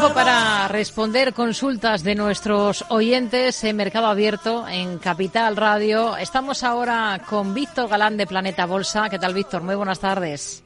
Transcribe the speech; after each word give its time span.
Tiempo 0.00 0.14
para 0.14 0.66
responder 0.68 1.34
consultas 1.34 2.02
de 2.02 2.14
nuestros 2.14 2.86
oyentes 2.88 3.62
en 3.64 3.76
Mercado 3.76 4.06
Abierto, 4.06 4.66
en 4.66 4.98
Capital 4.98 5.56
Radio. 5.56 6.16
Estamos 6.16 6.64
ahora 6.64 7.20
con 7.28 7.52
Víctor 7.52 7.86
Galán 7.86 8.16
de 8.16 8.26
Planeta 8.26 8.64
Bolsa. 8.64 9.10
¿Qué 9.10 9.18
tal, 9.18 9.34
Víctor? 9.34 9.62
Muy 9.62 9.74
buenas 9.74 10.00
tardes. 10.00 10.62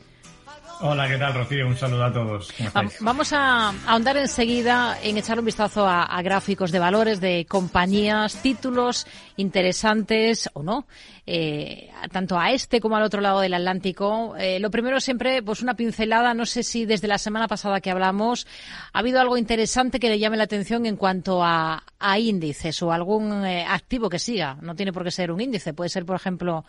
Hola, 0.87 1.09
¿qué 1.09 1.17
tal, 1.17 1.33
Rocío? 1.33 1.67
Un 1.67 1.79
saludo 1.79 2.05
a 2.05 2.13
todos. 2.13 2.53
Vamos 3.01 3.33
a 3.33 3.71
ahondar 3.87 4.19
enseguida 4.19 4.99
en 5.03 5.17
echar 5.17 5.39
un 5.39 5.47
vistazo 5.47 5.89
a, 5.89 6.21
gráficos 6.21 6.71
de 6.73 6.79
valores 6.79 7.23
de 7.23 7.47
compañías, 7.49 8.43
títulos 8.43 9.07
interesantes 9.39 10.51
o 10.53 10.63
no, 10.63 10.87
eh, 11.27 11.91
tanto 12.13 12.39
a 12.39 12.53
este 12.53 12.83
como 12.83 12.97
al 12.97 13.03
otro 13.03 13.23
lado 13.23 13.41
del 13.41 13.55
Atlántico. 13.55 14.37
Eh, 14.37 14.61
lo 14.61 14.71
primero 14.71 15.01
siempre, 15.01 15.43
pues 15.43 15.63
una 15.63 15.73
pincelada. 15.73 16.35
No 16.35 16.45
sé 16.45 16.63
si 16.63 16.85
desde 16.85 17.09
la 17.09 17.17
semana 17.17 17.49
pasada 17.49 17.81
que 17.81 17.91
hablamos 17.91 18.47
ha 18.93 18.99
habido 18.99 19.23
algo 19.23 19.39
interesante 19.39 19.99
que 19.99 20.11
le 20.11 20.19
llame 20.19 20.37
la 20.37 20.45
atención 20.45 20.85
en 20.85 20.97
cuanto 20.97 21.43
a, 21.43 21.83
índices 22.19 22.83
o 22.83 22.93
algún 22.93 23.43
eh, 23.47 23.65
activo 23.67 24.11
que 24.11 24.19
siga. 24.19 24.59
No 24.61 24.75
tiene 24.75 24.93
por 24.93 25.03
qué 25.03 25.11
ser 25.11 25.33
un 25.33 25.41
índice, 25.41 25.73
puede 25.73 25.89
ser, 25.89 26.05
por 26.05 26.17
ejemplo, 26.17 26.67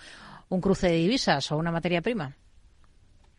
un 0.47 0.61
cruce 0.61 0.87
de 0.87 0.95
divisas 0.95 1.51
o 1.51 1.57
una 1.57 1.73
materia 1.73 2.01
prima. 2.01 2.33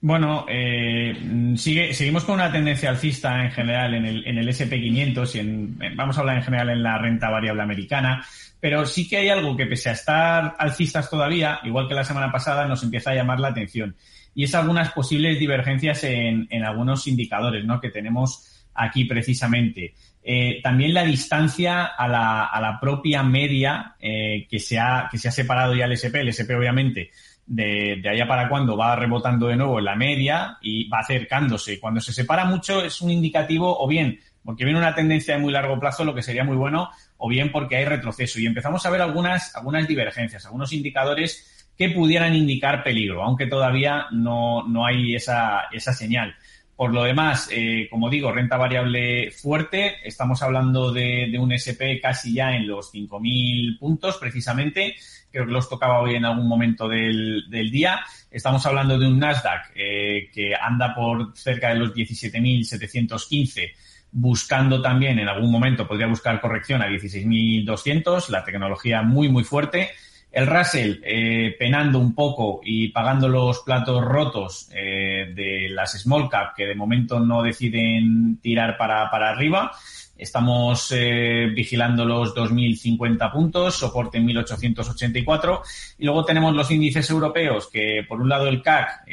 Bueno, 0.01 0.45
eh, 0.49 1.55
sigue, 1.57 1.95
seguimos 1.95 2.25
con 2.25 2.37
una 2.37 2.53
tendencia 2.53 2.91
alcista 2.91 3.43
en 3.43 3.51
general 3.51 3.95
en 3.95 4.05
el, 4.05 4.27
en 4.27 4.39
el 4.39 4.49
SP500 4.49 5.35
y 5.35 5.39
en, 5.39 5.97
vamos 5.97 6.17
a 6.17 6.21
hablar 6.21 6.37
en 6.37 6.43
general 6.43 6.71
en 6.71 6.83
la 6.83 6.99
renta 6.99 7.31
variable 7.31 7.63
americana, 7.63 8.25
pero 8.61 8.85
sí 8.85 9.09
que 9.09 9.17
hay 9.17 9.31
algo 9.31 9.57
que 9.57 9.67
pese 9.67 9.89
a 9.89 9.93
estar 9.93 10.55
alcistas 10.59 11.09
todavía, 11.09 11.61
igual 11.65 11.89
que 11.89 11.95
la 11.95 12.05
semana 12.05 12.31
pasada, 12.31 12.67
nos 12.67 12.83
empieza 12.83 13.11
a 13.11 13.15
llamar 13.15 13.41
la 13.41 13.49
atención 13.49 13.97
y 14.37 14.45
es 14.45 14.55
algunas 14.55 14.93
posibles 14.93 15.39
divergencias 15.39 16.05
en, 16.05 16.47
en 16.51 16.63
algunos 16.63 17.07
indicadores 17.07 17.65
¿no? 17.65 17.81
que 17.81 17.89
tenemos 17.89 18.67
aquí 18.75 19.07
precisamente. 19.07 19.95
Eh, 20.23 20.61
también 20.63 20.93
la 20.93 21.05
distancia 21.05 21.85
a 21.85 22.07
la, 22.07 22.45
a 22.45 22.61
la 22.61 22.79
propia 22.79 23.23
media 23.23 23.95
eh, 23.99 24.47
que, 24.51 24.59
se 24.59 24.79
ha, 24.79 25.09
que 25.11 25.17
se 25.17 25.29
ha 25.29 25.33
separado 25.33 25.75
ya 25.75 25.87
el 25.87 25.93
SP, 25.97 26.21
el 26.21 26.29
SP 26.37 26.53
obviamente 26.55 27.11
de, 27.47 28.01
de 28.03 28.09
allá 28.09 28.27
para 28.27 28.49
cuando 28.49 28.77
va 28.77 28.97
rebotando 28.97 29.47
de 29.47 29.57
nuevo 29.57 29.79
en 29.79 29.85
la 29.85 29.97
media 29.97 30.59
y 30.61 30.89
va 30.89 31.01
acercándose. 31.01 31.79
Cuando 31.81 32.01
se 32.01 32.13
separa 32.13 32.45
mucho 32.45 32.83
es 32.85 33.01
un 33.01 33.11
indicativo 33.11 33.79
o 33.79 33.87
bien 33.87 34.19
porque 34.47 34.65
viene 34.65 34.79
una 34.79 34.95
tendencia 34.95 35.35
de 35.35 35.43
muy 35.43 35.53
largo 35.53 35.79
plazo, 35.79 36.05
lo 36.05 36.15
que 36.15 36.23
sería 36.23 36.45
muy 36.45 36.57
bueno, 36.57 36.91
o 37.19 37.29
bien 37.29 37.51
porque 37.51 37.77
hay 37.77 37.85
retroceso. 37.85 38.39
Y 38.39 38.47
empezamos 38.47 38.87
a 38.87 38.91
ver 38.91 39.03
algunas, 39.03 39.55
algunas 39.57 39.89
divergencias, 39.89 40.47
algunos 40.47 40.73
indicadores 40.73 41.67
que 41.77 41.91
pudieran 41.91 42.35
indicar 42.35 42.85
peligro, 42.85 43.25
aunque 43.25 43.47
todavía 43.47 44.07
no, 44.13 44.67
no 44.67 44.87
hay 44.87 45.17
esa, 45.17 45.65
esa 45.73 45.93
señal. 45.93 46.37
Por 46.77 46.93
lo 46.93 47.05
demás, 47.05 47.49
eh, 47.51 47.89
como 47.91 48.11
digo, 48.11 48.31
renta 48.31 48.59
variable 48.59 49.31
fuerte. 49.31 49.97
Estamos 50.07 50.43
hablando 50.43 50.93
de, 50.93 51.35
un 51.39 51.53
SP 51.57 51.99
casi 52.03 52.35
ya 52.35 52.55
en 52.55 52.69
los 52.69 52.93
5.000 52.93 53.79
puntos, 53.79 54.19
precisamente 54.19 54.95
creo 55.31 55.47
que 55.47 55.53
los 55.53 55.69
tocaba 55.69 56.01
hoy 56.01 56.15
en 56.15 56.25
algún 56.25 56.49
momento 56.49 56.87
del, 56.89 57.45
día. 57.51 58.01
Estamos 58.31 58.65
hablando 58.67 58.99
de 58.99 59.07
un 59.07 59.19
Nasdaq 59.19 59.73
eh, 59.75 60.31
que 60.33 60.55
anda 60.55 60.95
por 60.95 61.37
cerca 61.37 61.71
de 61.71 61.77
los 61.77 61.95
17.715 61.95 63.73
buscando 64.19 64.81
también 64.81 65.19
en 65.19 65.29
algún 65.29 65.51
momento, 65.51 65.87
podría 65.87 66.07
buscar 66.07 66.41
corrección 66.41 66.81
a 66.81 66.89
16.200, 66.89 68.29
la 68.31 68.45
tecnología 68.45 69.03
muy, 69.03 69.29
muy 69.29 69.45
fuerte. 69.45 69.91
El 70.31 70.47
Russell 70.47 71.01
eh, 71.03 71.55
penando 71.59 71.99
un 71.99 72.15
poco 72.15 72.61
y 72.63 72.89
pagando 72.89 73.29
los 73.29 73.61
platos 73.61 74.05
rotos 74.05 74.69
eh, 74.75 75.33
de 75.35 75.69
las 75.71 75.99
small 76.01 76.29
cap 76.29 76.55
que 76.55 76.67
de 76.67 76.75
momento 76.75 77.19
no 77.21 77.43
deciden 77.43 78.39
tirar 78.43 78.77
para, 78.77 79.11
para 79.11 79.31
arriba. 79.31 79.73
Estamos 80.19 80.93
eh, 80.93 81.51
vigilando 81.55 82.05
los 82.05 82.35
2.050 82.35 83.33
puntos, 83.33 83.77
soporte 83.77 84.19
en 84.19 84.27
1.884. 84.29 85.61
Y 85.99 86.05
luego 86.05 86.25
tenemos 86.25 86.55
los 86.55 86.71
índices 86.71 87.09
europeos, 87.11 87.69
que 87.71 88.05
por 88.09 88.21
un 88.21 88.29
lado 88.29 88.47
el 88.47 88.63
CAC, 88.63 89.05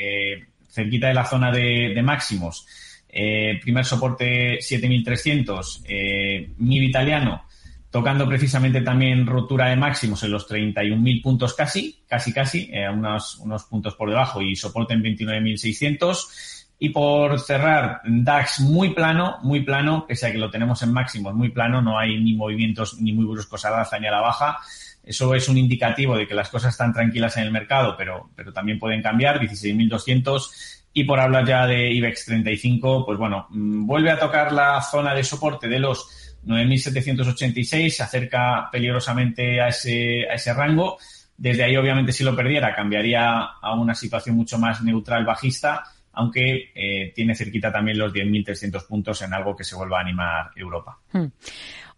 cerquita 0.74 1.08
de 1.08 1.14
la 1.14 1.26
zona 1.26 1.52
de, 1.52 2.02
máximos, 2.04 2.66
eh, 3.08 3.60
primer 3.62 3.86
soporte 3.86 4.58
7.300, 4.58 5.84
eh, 5.88 6.50
MIB 6.58 6.84
italiano, 6.84 7.46
tocando 7.94 8.28
precisamente 8.28 8.82
también 8.82 9.28
rotura 9.28 9.68
de 9.68 9.76
máximos 9.76 10.24
en 10.24 10.32
los 10.32 10.50
31.000 10.50 11.22
puntos 11.22 11.54
casi, 11.54 12.02
casi, 12.08 12.34
casi, 12.34 12.72
unos, 12.92 13.38
unos 13.38 13.66
puntos 13.66 13.94
por 13.94 14.10
debajo 14.10 14.42
y 14.42 14.56
soporte 14.56 14.96
en 14.96 15.04
29.600. 15.04 16.72
Y 16.80 16.90
por 16.90 17.40
cerrar, 17.40 18.02
DAX 18.04 18.62
muy 18.62 18.96
plano, 18.96 19.38
muy 19.44 19.62
plano, 19.62 20.06
pese 20.08 20.26
a 20.26 20.32
que 20.32 20.40
lo 20.40 20.50
tenemos 20.50 20.82
en 20.82 20.92
máximos 20.92 21.36
muy 21.36 21.50
plano, 21.50 21.84
no 21.84 22.00
hay 22.00 22.20
ni 22.20 22.34
movimientos 22.34 23.00
ni 23.00 23.14
muy 23.14 23.26
bruscos 23.26 23.64
a 23.64 23.70
la 23.70 23.82
alza 23.82 24.00
ni 24.00 24.08
a 24.08 24.12
la 24.12 24.22
baja. 24.22 24.58
Eso 25.04 25.36
es 25.36 25.48
un 25.48 25.60
indicativo 25.60 26.18
de 26.18 26.26
que 26.26 26.34
las 26.34 26.50
cosas 26.50 26.72
están 26.72 26.94
tranquilas 26.94 27.38
en 27.38 27.44
el 27.44 27.52
mercado, 27.52 27.94
pero, 27.96 28.32
pero 28.36 28.52
también 28.52 28.80
pueden 28.80 29.04
cambiar, 29.04 29.40
16.200. 29.40 30.90
Y 30.94 31.04
por 31.04 31.20
hablar 31.20 31.46
ya 31.46 31.68
de 31.68 31.92
IBEX 31.92 32.26
35, 32.26 33.06
pues 33.06 33.20
bueno, 33.20 33.46
mm, 33.52 33.86
vuelve 33.86 34.10
a 34.10 34.18
tocar 34.18 34.52
la 34.52 34.82
zona 34.82 35.14
de 35.14 35.24
soporte 35.24 35.68
de 35.68 35.78
los 35.78 36.23
9.786, 36.46 37.90
se 37.90 38.04
acerca 38.04 38.70
peligrosamente 38.72 39.62
a 39.62 39.68
ese, 39.70 40.28
a 40.30 40.34
ese 40.34 40.54
rango. 40.54 40.98
Desde 41.38 41.64
ahí, 41.64 41.76
obviamente, 41.76 42.12
si 42.12 42.24
lo 42.24 42.36
perdiera, 42.36 42.76
cambiaría 42.76 43.40
a 43.62 43.74
una 43.74 43.96
situación 43.96 44.36
mucho 44.36 44.58
más 44.58 44.82
neutral 44.84 45.26
bajista 45.26 45.84
aunque 46.14 46.72
eh, 46.76 47.12
tiene 47.16 47.36
cerquita 47.36 47.72
también 47.72 47.98
los 47.98 48.14
10.300 48.14 48.88
puntos 48.88 49.22
en 49.24 49.34
algo 49.34 49.56
que 49.56 49.64
se 49.64 49.76
vuelva 49.76 49.98
a 49.98 50.02
animar 50.02 50.52
Europa. 50.56 51.00
Hmm. 51.12 51.26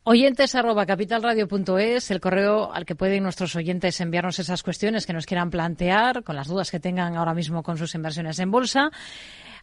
Oyentes 0.08 0.54
arroba 0.54 0.86
capitalradio.es, 0.86 2.12
el 2.12 2.22
correo 2.22 2.72
al 2.72 2.86
que 2.86 2.96
pueden 2.96 3.24
nuestros 3.24 3.56
oyentes 3.56 4.00
enviarnos 4.00 4.38
esas 4.38 4.62
cuestiones 4.62 5.06
que 5.06 5.14
nos 5.14 5.26
quieran 5.26 5.50
plantear, 5.50 6.24
con 6.24 6.36
las 6.36 6.48
dudas 6.48 6.70
que 6.70 6.80
tengan 6.80 7.16
ahora 7.16 7.34
mismo 7.34 7.64
con 7.64 7.78
sus 7.78 7.96
inversiones 7.96 8.38
en 8.40 8.52
bolsa. 8.52 8.92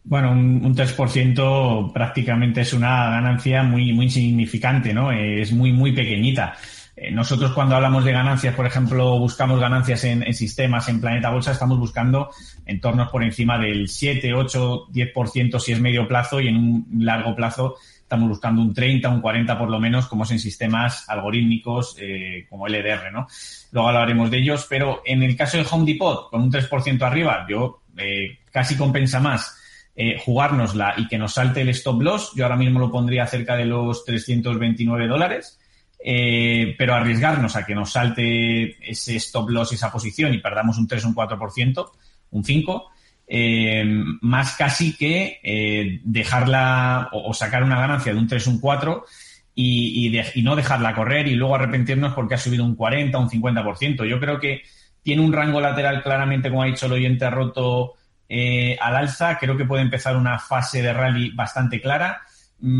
Bueno, 0.02 0.32
un, 0.32 0.64
un 0.64 0.74
3% 0.74 1.92
prácticamente 1.92 2.60
es 2.60 2.74
una 2.74 3.10
ganancia 3.10 3.62
muy, 3.62 3.92
muy 3.92 4.10
significante, 4.10 4.92
¿no? 4.92 5.10
Es 5.10 5.50
muy, 5.52 5.72
muy 5.72 5.92
pequeñita. 5.92 6.56
Eh, 6.96 7.10
nosotros 7.10 7.52
cuando 7.52 7.74
hablamos 7.74 8.04
de 8.04 8.12
ganancias, 8.12 8.54
por 8.54 8.66
ejemplo, 8.66 9.18
buscamos 9.18 9.58
ganancias 9.58 10.04
en, 10.04 10.32
sistemas, 10.32 10.88
en 10.88 11.00
Planeta 11.00 11.30
Bolsa, 11.30 11.52
estamos 11.52 11.78
buscando 11.78 12.30
entornos 12.66 13.10
por 13.10 13.24
encima 13.24 13.58
del 13.58 13.88
7, 13.88 14.32
8, 14.32 14.88
10% 14.92 15.58
si 15.58 15.72
es 15.72 15.80
medio 15.80 16.06
plazo 16.06 16.40
y 16.40 16.48
en 16.48 16.56
un 16.56 16.86
largo 17.00 17.34
plazo 17.34 17.76
estamos 18.00 18.28
buscando 18.28 18.62
un 18.62 18.72
30, 18.72 19.08
un 19.08 19.20
40 19.20 19.58
por 19.58 19.70
lo 19.70 19.80
menos, 19.80 20.06
como 20.06 20.22
es 20.22 20.30
en 20.30 20.38
sistemas 20.38 21.08
algorítmicos 21.08 21.96
eh, 21.98 22.46
como 22.48 22.68
LDR, 22.68 23.10
¿no? 23.12 23.26
Luego 23.72 23.88
hablaremos 23.88 24.30
de 24.30 24.38
ellos, 24.38 24.66
pero 24.68 25.02
en 25.04 25.22
el 25.22 25.36
caso 25.36 25.56
de 25.56 25.66
Home 25.68 25.84
Depot, 25.84 26.30
con 26.30 26.42
un 26.42 26.52
3% 26.52 27.02
arriba, 27.02 27.44
yo 27.48 27.82
eh, 27.96 28.38
casi 28.52 28.76
compensa 28.76 29.18
más 29.18 29.58
eh, 29.96 30.20
jugárnosla 30.24 30.94
y 30.96 31.08
que 31.08 31.18
nos 31.18 31.34
salte 31.34 31.62
el 31.62 31.70
stop 31.70 32.02
loss. 32.02 32.32
Yo 32.36 32.44
ahora 32.44 32.56
mismo 32.56 32.78
lo 32.78 32.90
pondría 32.90 33.26
cerca 33.26 33.56
de 33.56 33.64
los 33.64 34.04
329 34.04 35.08
dólares 35.08 35.58
eh, 36.06 36.74
pero 36.76 36.94
arriesgarnos 36.94 37.56
a 37.56 37.64
que 37.64 37.74
nos 37.74 37.92
salte 37.92 38.76
ese 38.90 39.16
stop 39.16 39.48
loss, 39.48 39.72
esa 39.72 39.90
posición 39.90 40.34
y 40.34 40.38
perdamos 40.38 40.76
un 40.76 40.86
3 40.86 41.02
o 41.06 41.08
un 41.08 41.14
4%, 41.14 41.90
un 42.30 42.44
5%, 42.44 42.82
eh, 43.26 43.84
más 44.20 44.54
casi 44.54 44.94
que 44.98 45.40
eh, 45.42 46.00
dejarla 46.04 47.08
o, 47.10 47.32
sacar 47.32 47.62
una 47.62 47.80
ganancia 47.80 48.12
de 48.12 48.18
un 48.18 48.28
3 48.28 48.46
o 48.46 48.50
un 48.50 48.60
4 48.60 49.06
y, 49.54 50.14
y, 50.34 50.42
no 50.42 50.54
dejarla 50.54 50.94
correr 50.94 51.26
y 51.26 51.36
luego 51.36 51.54
arrepentirnos 51.54 52.12
porque 52.12 52.34
ha 52.34 52.38
subido 52.38 52.66
un 52.66 52.74
40 52.74 53.16
o 53.16 53.22
un 53.22 53.30
50%. 53.30 54.04
Yo 54.06 54.20
creo 54.20 54.38
que 54.38 54.60
tiene 55.02 55.22
un 55.22 55.32
rango 55.32 55.62
lateral 55.62 56.02
claramente, 56.02 56.50
como 56.50 56.64
ha 56.64 56.66
dicho 56.66 56.84
el 56.84 56.92
oyente, 56.92 57.30
roto 57.30 57.94
al 58.28 58.96
alza. 58.96 59.38
Creo 59.38 59.56
que 59.56 59.64
puede 59.64 59.80
empezar 59.80 60.18
una 60.18 60.38
fase 60.38 60.82
de 60.82 60.92
rally 60.92 61.30
bastante 61.30 61.80
clara 61.80 62.20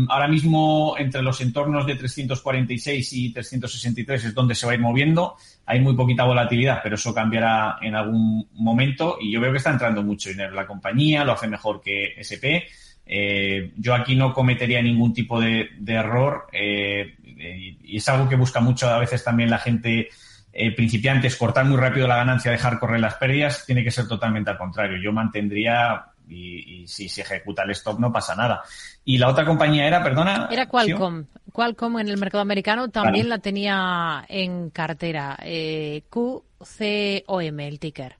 ahora 0.09 0.27
mismo 0.27 0.95
entre 0.97 1.21
los 1.21 1.39
entornos 1.41 1.85
de 1.85 1.95
346 1.95 3.13
y 3.13 3.33
363 3.33 4.25
es 4.25 4.33
donde 4.33 4.55
se 4.55 4.65
va 4.65 4.71
a 4.71 4.75
ir 4.75 4.81
moviendo. 4.81 5.35
Hay 5.65 5.79
muy 5.79 5.95
poquita 5.95 6.23
volatilidad, 6.23 6.79
pero 6.83 6.95
eso 6.95 7.13
cambiará 7.13 7.77
en 7.81 7.95
algún 7.95 8.47
momento 8.53 9.17
y 9.19 9.31
yo 9.31 9.41
veo 9.41 9.51
que 9.51 9.57
está 9.57 9.71
entrando 9.71 10.03
mucho 10.03 10.29
dinero 10.29 10.49
en 10.49 10.55
la 10.55 10.67
compañía, 10.67 11.23
lo 11.23 11.33
hace 11.33 11.47
mejor 11.47 11.81
que 11.81 12.15
SP. 12.17 12.65
Eh, 13.07 13.71
yo 13.77 13.93
aquí 13.93 14.15
no 14.15 14.33
cometería 14.33 14.81
ningún 14.81 15.13
tipo 15.13 15.39
de, 15.39 15.69
error 15.85 16.47
eh, 16.51 17.15
y 17.23 17.97
es 17.97 18.09
algo 18.09 18.27
que 18.27 18.35
busca 18.35 18.59
mucho 18.61 18.89
a 18.89 18.97
veces 18.97 19.23
también 19.23 19.51
la 19.51 19.59
gente 19.59 20.09
eh, 20.57 20.71
principiantes, 20.71 21.35
cortar 21.35 21.65
muy 21.65 21.77
rápido 21.77 22.07
la 22.07 22.15
ganancia, 22.15 22.49
dejar 22.49 22.79
correr 22.79 23.01
las 23.01 23.15
pérdidas, 23.15 23.65
tiene 23.65 23.83
que 23.83 23.91
ser 23.91 24.07
totalmente 24.07 24.49
al 24.49 24.57
contrario. 24.57 24.97
Yo 25.03 25.11
mantendría 25.11 26.05
y, 26.27 26.87
si 26.87 27.09
se 27.09 27.21
ejecuta 27.21 27.63
el 27.63 27.71
stop 27.71 27.99
no 27.99 28.11
pasa 28.11 28.35
nada. 28.35 28.61
Y 29.03 29.17
la 29.17 29.29
otra 29.29 29.45
compañía 29.45 29.87
era, 29.87 30.03
perdona. 30.03 30.47
Era 30.51 30.67
Qualcomm. 30.67 31.25
Qualcomm 31.51 31.99
en 31.99 32.09
el 32.09 32.17
mercado 32.17 32.41
americano 32.41 32.89
también 32.89 33.29
la 33.29 33.39
tenía 33.39 34.25
en 34.27 34.69
cartera. 34.69 35.37
Eh, 35.41 36.03
QCOM, 36.09 37.59
el 37.59 37.79
ticker. 37.79 38.15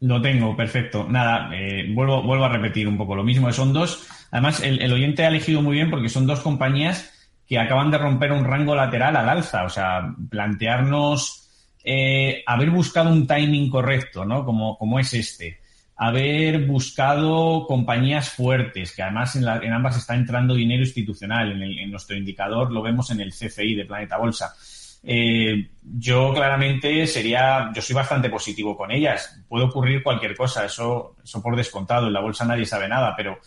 Lo 0.00 0.20
tengo, 0.20 0.56
perfecto. 0.56 1.06
Nada, 1.08 1.50
eh, 1.54 1.86
vuelvo, 1.92 2.22
vuelvo 2.22 2.44
a 2.44 2.48
repetir 2.48 2.88
un 2.88 2.96
poco 2.96 3.14
lo 3.14 3.22
mismo. 3.22 3.52
Son 3.52 3.72
dos. 3.72 4.06
Además, 4.30 4.60
el, 4.62 4.92
oyente 4.92 5.24
ha 5.24 5.28
elegido 5.28 5.62
muy 5.62 5.74
bien 5.74 5.90
porque 5.90 6.08
son 6.08 6.26
dos 6.26 6.40
compañías 6.40 7.12
que 7.46 7.58
acaban 7.58 7.90
de 7.90 7.98
romper 7.98 8.32
un 8.32 8.44
rango 8.44 8.74
lateral 8.74 9.16
al 9.16 9.28
alza. 9.28 9.64
O 9.64 9.68
sea, 9.68 10.14
plantearnos 10.30 11.48
eh, 11.84 12.42
haber 12.46 12.70
buscado 12.70 13.10
un 13.10 13.26
timing 13.26 13.70
correcto, 13.70 14.24
¿no? 14.24 14.44
Como, 14.44 14.78
como 14.78 14.98
es 14.98 15.12
este 15.14 15.59
haber 16.02 16.64
buscado 16.64 17.66
compañías 17.66 18.30
fuertes, 18.30 18.96
que 18.96 19.02
además 19.02 19.36
en, 19.36 19.46
ambas 19.46 19.98
está 19.98 20.14
entrando 20.14 20.54
dinero 20.54 20.80
institucional. 20.82 21.60
En, 21.62 21.90
nuestro 21.90 22.16
indicador 22.16 22.72
lo 22.72 22.80
vemos 22.80 23.10
en 23.10 23.20
el 23.20 23.32
CFI 23.34 23.74
de 23.74 23.84
Planeta 23.84 24.16
Bolsa. 24.16 24.54
Eh, 25.02 25.68
yo 25.82 26.32
claramente 26.32 27.06
sería, 27.06 27.70
yo 27.74 27.82
soy 27.82 27.94
bastante 27.94 28.30
positivo 28.30 28.74
con 28.74 28.90
ellas. 28.90 29.42
Puede 29.46 29.66
ocurrir 29.66 30.02
cualquier 30.02 30.34
cosa, 30.34 30.64
eso, 30.64 31.16
eso 31.22 31.42
por 31.42 31.54
descontado. 31.54 32.06
En 32.06 32.14
la 32.14 32.20
bolsa 32.20 32.46
nadie 32.46 32.64
sabe 32.64 32.88
nada, 32.88 33.12
pero 33.14 33.38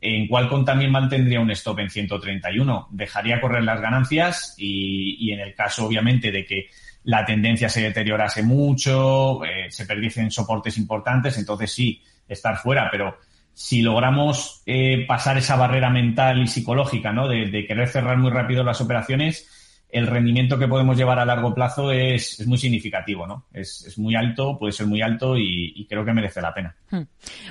en 0.00 0.26
Qualcomm 0.28 0.64
también 0.64 0.90
mantendría 0.90 1.40
un 1.40 1.50
stop 1.50 1.80
en 1.80 1.90
131. 1.90 2.88
Dejaría 2.90 3.40
correr 3.40 3.64
las 3.64 3.80
ganancias 3.80 4.54
y, 4.58 5.16
y 5.20 5.32
en 5.32 5.40
el 5.40 5.54
caso, 5.54 5.86
obviamente, 5.86 6.30
de 6.30 6.44
que 6.44 6.68
la 7.04 7.24
tendencia 7.24 7.68
se 7.68 7.82
deteriorase 7.82 8.42
mucho, 8.42 9.44
eh, 9.44 9.70
se 9.70 9.86
perdiesen 9.86 10.30
soportes 10.30 10.76
importantes, 10.78 11.38
entonces 11.38 11.72
sí, 11.72 12.02
estar 12.28 12.56
fuera, 12.58 12.88
pero 12.90 13.16
si 13.52 13.82
logramos 13.82 14.62
eh, 14.66 15.04
pasar 15.06 15.38
esa 15.38 15.56
barrera 15.56 15.90
mental 15.90 16.42
y 16.42 16.46
psicológica, 16.46 17.12
¿no? 17.12 17.28
De, 17.28 17.66
querer 17.66 17.88
cerrar 17.88 18.16
muy 18.16 18.30
rápido 18.30 18.62
las 18.64 18.80
operaciones, 18.80 19.59
el 19.92 20.06
rendimiento 20.06 20.58
que 20.58 20.68
podemos 20.68 20.96
llevar 20.96 21.18
a 21.18 21.24
largo 21.24 21.54
plazo 21.54 21.90
es, 21.90 22.46
muy 22.46 22.58
significativo, 22.58 23.26
¿no? 23.26 23.46
Es, 23.52 23.98
muy 23.98 24.14
alto, 24.14 24.58
puede 24.58 24.72
ser 24.72 24.86
muy 24.86 25.02
alto 25.02 25.36
y, 25.36 25.86
creo 25.88 26.04
que 26.04 26.12
merece 26.12 26.40
la 26.40 26.54
pena. 26.54 26.76
Hmm. 26.90 27.02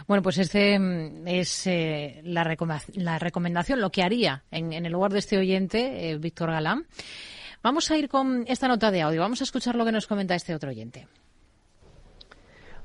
Bueno, 0.07 0.23
pues 0.23 0.37
este 0.37 0.77
mm, 0.79 1.27
es 1.27 1.67
eh, 1.67 2.21
la, 2.23 2.43
recomendación, 2.43 3.81
lo 3.81 3.91
que 3.91 4.03
haría 4.03 4.43
en, 4.51 4.73
el 4.73 4.91
lugar 4.91 5.11
de 5.11 5.19
este 5.19 5.37
oyente, 5.37 6.17
Víctor 6.19 6.51
Galán. 6.51 6.85
Vamos 7.61 7.91
a 7.91 7.97
ir 7.97 8.07
con 8.07 8.45
esta 8.47 8.67
nota 8.67 8.89
de 8.89 9.01
audio. 9.01 9.21
Vamos 9.21 9.41
a 9.41 9.43
escuchar 9.43 9.75
lo 9.75 9.83
que 9.83 9.91
nos 9.91 10.07
comenta 10.07 10.35
este 10.35 10.55
otro 10.55 10.69
oyente. 10.69 11.07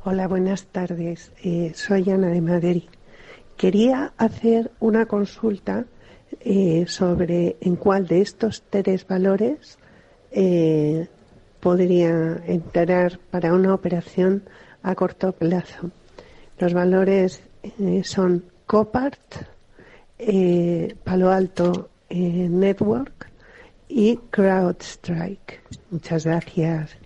Hola, 0.03 0.27
buenas 0.27 0.67
tardes. 0.67 1.33
Eh, 1.43 1.73
soy 1.75 2.11
Ana 2.11 2.29
de 2.29 2.43
Madrid. 2.43 2.83
Quería 3.57 4.13
hacer 4.19 4.73
una 4.81 5.07
consulta 5.07 5.87
eh, 6.41 6.85
sobre 6.87 7.57
en 7.61 7.77
cuál 7.77 8.07
de 8.07 8.21
estos 8.21 8.63
tres 8.69 9.07
valores 9.07 9.79
eh, 10.31 11.09
podría 11.61 12.43
entrar 12.47 13.19
para 13.31 13.53
una 13.55 13.75
operación 13.75 14.43
a 14.83 14.95
corto 14.95 15.33
plazo. 15.33 15.91
Los 16.59 16.75
valores 16.75 17.43
son 18.03 18.45
Copart, 18.67 19.19
Palo 21.05 21.31
Alto 21.31 21.89
Network 22.11 23.31
y 23.89 24.17
CrowdStrike. 24.31 25.63
Muchas 25.91 26.27
gracias. 26.27 26.97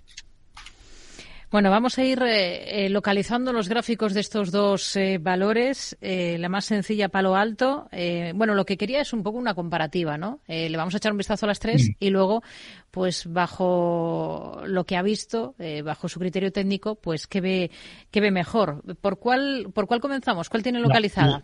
Bueno, 1.51 1.71
vamos 1.71 1.97
a 1.97 2.03
ir 2.03 2.21
eh, 2.21 2.85
eh, 2.85 2.89
localizando 2.89 3.51
los 3.51 3.67
gráficos 3.67 4.13
de 4.13 4.19
estos 4.19 4.51
dos 4.51 4.95
eh, 4.95 5.17
valores. 5.19 5.97
la 5.99 6.47
más 6.47 6.65
sencilla, 6.65 7.09
Palo 7.09 7.35
Alto. 7.35 7.89
bueno, 8.35 8.53
lo 8.53 8.65
que 8.65 8.77
quería 8.77 9.01
es 9.01 9.13
un 9.13 9.23
poco 9.23 9.39
una 9.39 9.55
comparativa, 9.55 10.17
¿no? 10.17 10.41
le 10.47 10.77
vamos 10.77 10.93
a 10.93 10.97
echar 10.97 11.11
un 11.11 11.17
vistazo 11.17 11.45
a 11.45 11.47
las 11.47 11.59
tres 11.59 11.89
y 11.99 12.09
luego, 12.11 12.43
pues 12.91 13.25
bajo 13.31 14.61
lo 14.65 14.83
que 14.83 14.95
ha 14.95 15.01
visto, 15.01 15.55
bajo 15.83 16.07
su 16.07 16.19
criterio 16.19 16.51
técnico, 16.51 16.95
pues 16.95 17.25
qué 17.25 17.41
ve, 17.41 17.71
qué 18.11 18.21
ve 18.21 18.31
mejor. 18.31 18.83
¿Por 19.01 19.17
cuál, 19.17 19.69
por 19.73 19.87
cuál 19.87 20.01
comenzamos? 20.01 20.49
¿Cuál 20.49 20.63
tiene 20.63 20.79
localizada? 20.79 21.43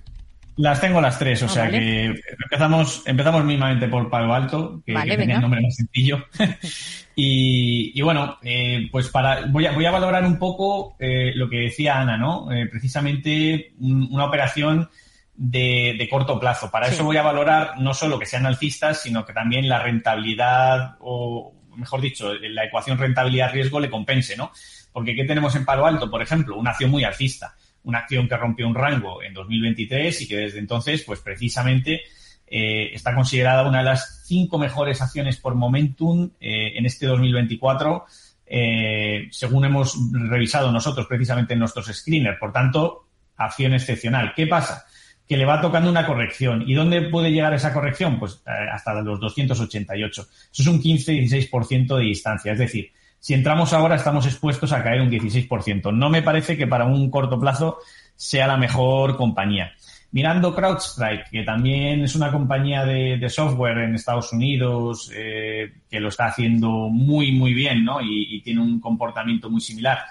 Las 0.57 0.79
tengo 0.79 1.01
las 1.01 1.19
tres, 1.19 1.43
o 1.43 1.47
ah, 1.47 1.49
sea 1.49 1.69
que 1.69 2.05
empezamos, 2.05 3.03
empezamos 3.05 3.43
mínimamente 3.43 3.89
por 3.89 4.09
Palo 4.09 4.33
Alto, 4.33 4.81
que, 4.85 4.93
tenía 4.93 5.35
el 5.35 5.41
nombre 5.41 5.61
más 5.61 5.75
sencillo. 5.75 6.25
y, 7.15 8.01
bueno, 8.01 8.37
eh, 8.41 8.87
pues 8.89 9.09
para 9.09 9.47
voy 9.47 9.65
a, 9.65 9.73
voy 9.73 9.85
a 9.85 9.91
valorar 9.91 10.23
un 10.25 10.39
poco 10.39 10.95
eh, 10.97 11.33
lo 11.35 11.49
que 11.49 11.57
decía 11.57 11.99
Ana, 11.99 12.17
¿no? 12.17 12.49
Eh, 12.53 12.67
precisamente 12.67 13.73
una 13.79 14.25
operación 14.25 14.89
de, 15.35 16.07
corto 16.09 16.39
plazo. 16.39 16.71
Para 16.71 16.87
eso 16.87 17.03
voy 17.03 17.17
a 17.17 17.21
valorar 17.21 17.73
no 17.79 17.93
solo 17.93 18.17
que 18.17 18.25
sean 18.25 18.45
alcistas, 18.45 19.01
sino 19.01 19.25
que 19.25 19.33
también 19.33 19.67
la 19.67 19.79
rentabilidad, 19.79 20.95
o 21.01 21.53
mejor 21.75 21.99
dicho, 21.99 22.33
la 22.33 22.63
ecuación 22.63 22.97
rentabilidad-riesgo 22.97 23.81
le 23.81 23.89
compense, 23.89 24.37
¿no? 24.37 24.53
Porque 24.93 25.15
¿qué 25.15 25.25
tenemos 25.25 25.53
en 25.57 25.65
Palo 25.65 25.85
Alto? 25.85 26.09
Por 26.09 26.21
ejemplo, 26.21 26.55
una 26.55 26.71
acción 26.71 26.91
muy 26.91 27.03
alcista 27.03 27.55
una 27.85 27.99
acción 27.99 28.27
que 28.27 28.35
rompió 28.37 28.67
un 28.67 28.75
rango 28.75 29.23
en 29.23 29.33
2023 29.33 30.21
y 30.21 30.27
que 30.27 30.37
desde 30.37 30.59
entonces, 30.59 31.03
pues 31.03 31.19
precisamente 31.21 32.01
eh, 32.47 32.91
está 32.93 33.15
considerada 33.15 33.67
una 33.67 33.79
de 33.79 33.85
las 33.85 34.23
cinco 34.25 34.57
mejores 34.59 35.01
acciones 35.01 35.37
por 35.37 35.55
momentum 35.55 36.29
eh, 36.39 36.73
en 36.75 36.85
este 36.85 37.07
2024, 37.07 38.05
eh, 38.47 39.27
según 39.31 39.65
hemos 39.65 39.97
revisado 40.11 40.71
nosotros 40.71 41.07
precisamente 41.07 41.53
en 41.53 41.59
nuestros 41.59 41.87
screeners. 41.87 42.39
Por 42.39 42.51
tanto, 42.51 43.07
acción 43.37 43.73
excepcional. 43.73 44.33
¿Qué 44.35 44.45
pasa? 44.45 44.85
Que 45.27 45.37
le 45.37 45.45
va 45.45 45.61
tocando 45.61 45.89
una 45.89 46.05
corrección. 46.05 46.63
¿Y 46.67 46.75
dónde 46.75 47.01
puede 47.03 47.31
llegar 47.31 47.53
esa 47.53 47.73
corrección? 47.73 48.19
Pues 48.19 48.43
hasta 48.45 48.93
los 49.01 49.19
288. 49.19 50.21
Eso 50.21 50.61
es 50.61 50.67
un 50.67 50.79
15-16% 50.81 51.97
de 51.97 52.03
distancia. 52.03 52.51
Es 52.51 52.59
decir, 52.59 52.91
si 53.25 53.33
entramos 53.33 53.73
ahora 53.73 53.95
estamos 53.95 54.27
expuestos 54.27 54.71
a 54.71 54.83
caer 54.83 55.01
un 55.01 55.09
16%. 55.09 55.91
No 55.91 56.11
me 56.11 56.21
parece 56.21 56.55
que 56.55 56.67
para 56.67 56.85
un 56.85 57.09
corto 57.09 57.39
plazo 57.39 57.79
sea 58.15 58.45
la 58.45 58.55
mejor 58.55 59.17
compañía. 59.17 59.71
Mirando 60.11 60.53
CrowdStrike, 60.53 61.31
que 61.31 61.41
también 61.41 62.03
es 62.03 62.13
una 62.13 62.31
compañía 62.31 62.85
de, 62.85 63.27
software 63.27 63.79
en 63.79 63.95
Estados 63.95 64.31
Unidos 64.31 65.11
eh, 65.11 65.73
que 65.89 65.99
lo 65.99 66.09
está 66.09 66.27
haciendo 66.27 66.69
muy, 66.69 67.31
muy 67.31 67.55
bien 67.55 67.83
¿no? 67.83 67.97
y, 67.99 68.39
tiene 68.43 68.61
un 68.61 68.79
comportamiento 68.79 69.49
muy 69.49 69.59
similar. 69.59 70.01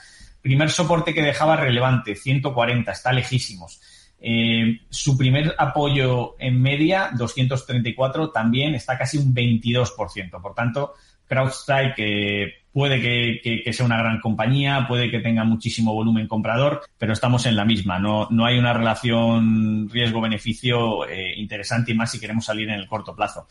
Primer 0.43 0.69
soporte 0.69 1.15
que 1.15 1.23
dejaba 1.23 1.55
relevante, 1.55 2.17
140, 2.17 2.91
está 2.91 3.13
lejísimos. 3.13 3.81
Eh, 4.19 4.81
su 4.91 5.17
primer 5.17 5.55
apoyo 5.57 6.35
en 6.41 6.61
media, 6.61 7.11
234, 7.17 8.31
también 8.31 8.75
está 8.75 8.99
casi 8.99 9.19
un 9.19 9.33
22%. 9.33 10.43
Por 10.43 10.53
tanto, 10.53 10.95
CrowdStrike 11.29 11.95
eh, 11.99 12.64
puede 12.75 13.01
que, 13.01 13.73
sea 13.73 13.87
una 13.87 13.97
gran 13.97 14.21
compañía, 14.21 14.87
puede 14.89 15.09
que 15.09 15.21
tenga 15.21 15.45
muchísimo 15.45 15.95
volumen 15.95 16.27
comprador, 16.27 16.83
pero 16.99 17.13
estamos 17.13 17.47
en 17.47 17.55
la 17.55 17.65
misma. 17.65 18.01
No, 18.01 18.27
no 18.31 18.45
hay 18.45 18.59
una 18.59 18.73
relación 18.73 19.89
riesgo-beneficio 19.89 21.09
eh, 21.09 21.35
interesante 21.37 21.93
y 21.93 21.95
más 21.95 22.11
si 22.11 22.19
queremos 22.19 22.45
salir 22.45 22.69
en 22.69 22.75
el 22.75 22.89
corto 22.89 23.15
plazo. 23.15 23.47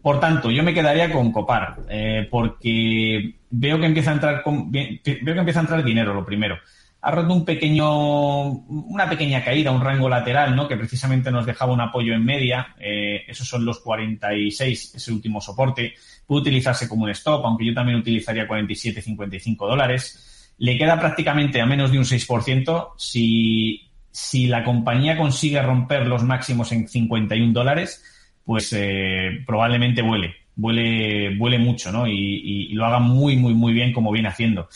Por 0.00 0.20
tanto, 0.20 0.52
yo 0.52 0.62
me 0.62 0.72
quedaría 0.72 1.12
con 1.12 1.32
Copar, 1.32 1.78
eh, 1.88 2.28
porque 2.30 3.34
veo 3.50 3.80
que 3.80 3.86
empieza 3.86 4.12
a 4.12 4.14
entrar 4.14 4.42
veo 4.44 5.02
que 5.02 5.40
empieza 5.40 5.58
a 5.58 5.62
entrar 5.62 5.84
dinero, 5.84 6.14
lo 6.14 6.24
primero. 6.24 6.56
Ha 7.02 7.10
roto 7.10 7.32
un 7.32 7.44
pequeño, 7.44 8.44
una 8.50 9.08
pequeña 9.08 9.42
caída, 9.42 9.70
un 9.70 9.80
rango 9.80 10.08
lateral, 10.08 10.54
¿no? 10.54 10.68
Que 10.68 10.76
precisamente 10.76 11.30
nos 11.30 11.46
dejaba 11.46 11.72
un 11.72 11.80
apoyo 11.80 12.12
en 12.12 12.24
media. 12.24 12.74
esos 12.78 13.48
son 13.48 13.64
los 13.64 13.80
46, 13.80 14.94
ese 14.96 15.12
último 15.12 15.40
soporte 15.40 15.94
puede 16.30 16.42
utilizarse 16.42 16.88
como 16.88 17.04
un 17.04 17.10
stop, 17.10 17.44
aunque 17.44 17.66
yo 17.66 17.74
también 17.74 17.98
utilizaría 17.98 18.46
47, 18.46 19.02
55 19.02 19.66
dólares. 19.66 20.54
Le 20.58 20.78
queda 20.78 20.96
prácticamente 21.00 21.60
a 21.60 21.66
menos 21.66 21.90
de 21.90 21.98
un 21.98 22.04
6%. 22.04 22.90
Si, 22.96 23.90
si 24.12 24.46
la 24.46 24.62
compañía 24.62 25.18
consigue 25.18 25.60
romper 25.60 26.06
los 26.06 26.22
máximos 26.22 26.70
en 26.70 26.86
51 26.86 27.52
dólares, 27.52 28.04
pues 28.44 28.72
eh, 28.76 29.42
probablemente 29.44 30.02
vuele, 30.02 30.36
vuele, 30.54 31.36
vuele 31.36 31.58
mucho, 31.58 31.90
¿no? 31.90 32.06
Y, 32.06 32.68
lo 32.74 32.86
haga 32.86 33.00
muy, 33.00 33.36
muy, 33.36 33.52
muy 33.52 33.72
bien 33.72 33.92
como 33.92 34.12
viene 34.12 34.28
haciendo. 34.28 34.68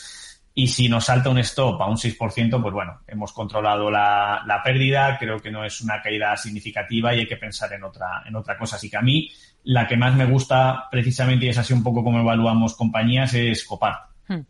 Y 0.57 0.69
si 0.69 0.87
nos 0.87 1.03
salta 1.03 1.29
un 1.29 1.37
stop 1.39 1.81
a 1.81 1.89
un 1.89 1.97
6%, 1.97 2.61
pues 2.61 2.73
bueno, 2.73 3.01
hemos 3.07 3.33
controlado 3.33 3.91
la, 3.91 4.41
la, 4.47 4.63
pérdida, 4.63 5.17
creo 5.19 5.37
que 5.37 5.51
no 5.51 5.65
es 5.65 5.81
una 5.81 6.01
caída 6.01 6.35
significativa 6.37 7.13
y 7.13 7.19
hay 7.19 7.27
que 7.27 7.35
pensar 7.35 7.73
en 7.73 7.83
otra, 7.83 8.23
en 8.25 8.37
otra 8.37 8.57
cosa. 8.57 8.77
Así 8.77 8.89
que 8.89 8.95
a 8.95 9.01
mí, 9.01 9.29
la 9.65 9.85
que 9.85 9.97
más 9.97 10.15
me 10.15 10.25
gusta 10.25 10.87
precisamente, 10.89 11.45
y 11.45 11.49
es 11.49 11.57
así 11.57 11.73
un 11.73 11.83
poco 11.83 12.05
como 12.05 12.19
evaluamos 12.19 12.73
compañías, 12.73 13.33
es 13.33 13.65
Copart. 13.65 14.09
Hmm. 14.29 14.43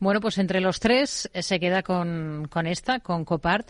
Bueno, 0.00 0.20
pues 0.20 0.38
entre 0.38 0.60
los 0.60 0.80
tres 0.80 1.30
eh, 1.32 1.42
se 1.42 1.60
queda 1.60 1.84
con, 1.84 2.48
con 2.50 2.66
esta, 2.66 2.98
con 2.98 3.24
Copart. 3.24 3.68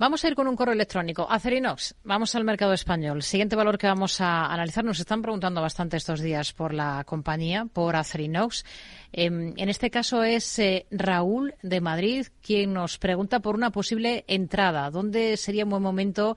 Vamos 0.00 0.24
a 0.24 0.28
ir 0.28 0.34
con 0.34 0.48
un 0.48 0.56
correo 0.56 0.72
electrónico. 0.72 1.26
Acerinox, 1.30 1.94
vamos 2.04 2.34
al 2.34 2.42
mercado 2.42 2.72
español. 2.72 3.22
Siguiente 3.22 3.54
valor 3.54 3.76
que 3.76 3.86
vamos 3.86 4.18
a 4.22 4.46
analizar. 4.46 4.82
Nos 4.82 4.98
están 4.98 5.20
preguntando 5.20 5.60
bastante 5.60 5.98
estos 5.98 6.22
días 6.22 6.54
por 6.54 6.72
la 6.72 7.04
compañía, 7.04 7.66
por 7.66 7.94
Acerinox. 7.96 8.64
Em, 9.12 9.52
en 9.58 9.68
este 9.68 9.90
caso 9.90 10.22
es 10.22 10.58
eh, 10.58 10.86
Raúl 10.90 11.54
de 11.62 11.82
Madrid 11.82 12.28
quien 12.40 12.72
nos 12.72 12.96
pregunta 12.96 13.40
por 13.40 13.54
una 13.54 13.72
posible 13.72 14.24
entrada. 14.26 14.90
¿Dónde 14.90 15.36
sería 15.36 15.64
un 15.64 15.70
buen 15.70 15.82
momento 15.82 16.34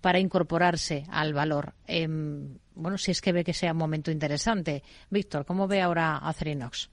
para 0.00 0.20
incorporarse 0.20 1.02
al 1.10 1.34
valor? 1.34 1.74
Em, 1.88 2.58
bueno, 2.76 2.96
si 2.96 3.10
es 3.10 3.20
que 3.20 3.32
ve 3.32 3.42
que 3.42 3.54
sea 3.54 3.72
un 3.72 3.78
momento 3.78 4.12
interesante. 4.12 4.84
Víctor, 5.10 5.44
¿cómo 5.44 5.66
ve 5.66 5.82
ahora 5.82 6.16
Acerinox? 6.18 6.88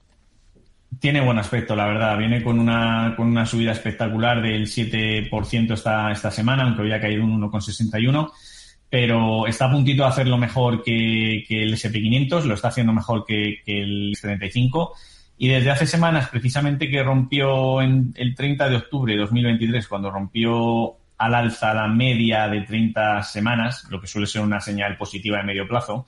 Tiene 1.00 1.20
buen 1.20 1.38
aspecto, 1.38 1.76
la 1.76 1.86
verdad. 1.86 2.16
Viene 2.18 2.42
con 2.42 2.58
una, 2.58 3.14
con 3.16 3.28
una 3.28 3.46
subida 3.46 3.72
espectacular 3.72 4.42
del 4.42 4.66
7% 4.66 5.72
esta, 5.72 6.10
esta 6.10 6.30
semana, 6.30 6.64
aunque 6.64 6.82
hoy 6.82 6.92
ha 6.92 7.00
caído 7.00 7.24
un 7.24 7.40
1,61. 7.40 8.30
Pero 8.90 9.46
está 9.46 9.66
a 9.66 9.70
puntito 9.70 10.02
de 10.02 10.08
hacerlo 10.08 10.38
mejor 10.38 10.82
que, 10.82 11.44
el 11.48 11.74
SP500, 11.74 12.44
lo 12.44 12.54
está 12.54 12.68
haciendo 12.68 12.92
mejor 12.92 13.24
que, 13.26 13.60
el 13.66 14.16
75. 14.16 14.94
Y 15.36 15.48
desde 15.48 15.70
hace 15.70 15.86
semanas, 15.86 16.30
precisamente 16.30 16.88
que 16.88 17.02
rompió 17.02 17.80
en 17.80 18.12
el 18.16 18.34
30 18.34 18.68
de 18.68 18.76
octubre 18.76 19.12
de 19.12 19.20
2023, 19.20 19.86
cuando 19.86 20.10
rompió 20.10 20.96
al 21.18 21.34
alza 21.34 21.74
la 21.74 21.86
media 21.86 22.48
de 22.48 22.62
30 22.62 23.22
semanas, 23.22 23.86
lo 23.90 24.00
que 24.00 24.06
suele 24.06 24.26
ser 24.26 24.40
una 24.40 24.60
señal 24.60 24.96
positiva 24.96 25.38
de 25.38 25.44
medio 25.44 25.68
plazo, 25.68 26.06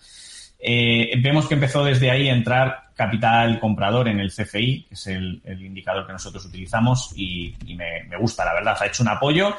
eh, 0.62 1.12
vemos 1.22 1.46
que 1.46 1.54
empezó 1.54 1.84
desde 1.84 2.10
ahí 2.10 2.28
a 2.28 2.34
entrar 2.34 2.90
capital 2.94 3.58
comprador 3.58 4.08
en 4.08 4.20
el 4.20 4.30
CFI, 4.30 4.84
que 4.88 4.94
es 4.94 5.06
el, 5.06 5.40
indicador 5.46 6.06
que 6.06 6.12
nosotros 6.12 6.44
utilizamos, 6.44 7.14
y, 7.16 7.56
me, 7.74 8.16
gusta, 8.18 8.44
la 8.44 8.52
verdad. 8.52 8.76
Ha 8.78 8.86
hecho 8.86 9.02
un 9.02 9.08
apoyo, 9.08 9.56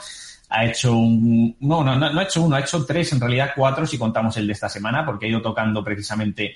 ha 0.50 0.66
hecho 0.66 0.96
un. 0.96 1.56
No, 1.62 1.84
no, 1.84 1.96
no, 1.96 2.20
ha 2.20 2.24
hecho 2.24 2.44
uno, 2.44 2.56
ha 2.56 2.60
hecho 2.60 2.86
tres, 2.86 3.12
en 3.14 3.20
realidad 3.20 3.54
cuatro 3.56 3.88
si 3.88 3.98
contamos 3.98 4.38
el 4.38 4.46
de 4.46 4.54
esta 4.54 4.70
semana, 4.70 5.04
porque 5.04 5.26
ha 5.26 5.30
ido 5.30 5.42
tocando 5.42 5.84
precisamente 5.84 6.56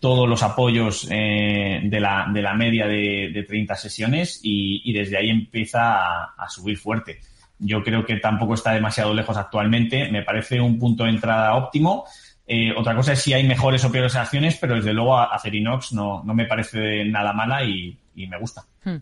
todos 0.00 0.28
los 0.28 0.42
apoyos 0.42 1.06
eh, 1.08 1.80
de, 1.84 2.00
la, 2.00 2.26
de, 2.32 2.42
la, 2.42 2.52
media 2.52 2.86
de, 2.86 3.30
de 3.32 3.42
30 3.44 3.76
sesiones 3.76 4.40
y, 4.42 4.92
desde 4.92 5.16
ahí 5.16 5.30
empieza 5.30 5.94
a, 5.94 6.34
a 6.36 6.48
subir 6.48 6.76
fuerte. 6.76 7.20
Yo 7.60 7.82
creo 7.84 8.04
que 8.04 8.16
tampoco 8.16 8.54
está 8.54 8.72
demasiado 8.72 9.14
lejos 9.14 9.36
actualmente. 9.36 10.10
Me 10.10 10.22
parece 10.22 10.60
un 10.60 10.78
punto 10.80 11.04
de 11.04 11.10
entrada 11.10 11.54
óptimo 11.54 12.04
eh, 12.46 12.72
otra 12.76 12.94
cosa 12.94 13.12
es 13.12 13.22
si 13.22 13.32
hay 13.32 13.44
mejores 13.44 13.84
o 13.84 13.92
peores 13.92 14.16
acciones, 14.16 14.56
pero 14.60 14.74
desde 14.74 14.92
luego 14.92 15.18
Acerinox 15.18 15.92
no, 15.92 16.22
no 16.24 16.34
me 16.34 16.46
parece 16.46 17.04
nada 17.06 17.32
mala 17.32 17.64
y, 17.64 17.98
me 18.14 18.38
gusta. 18.38 18.64
Hmm. 18.84 18.98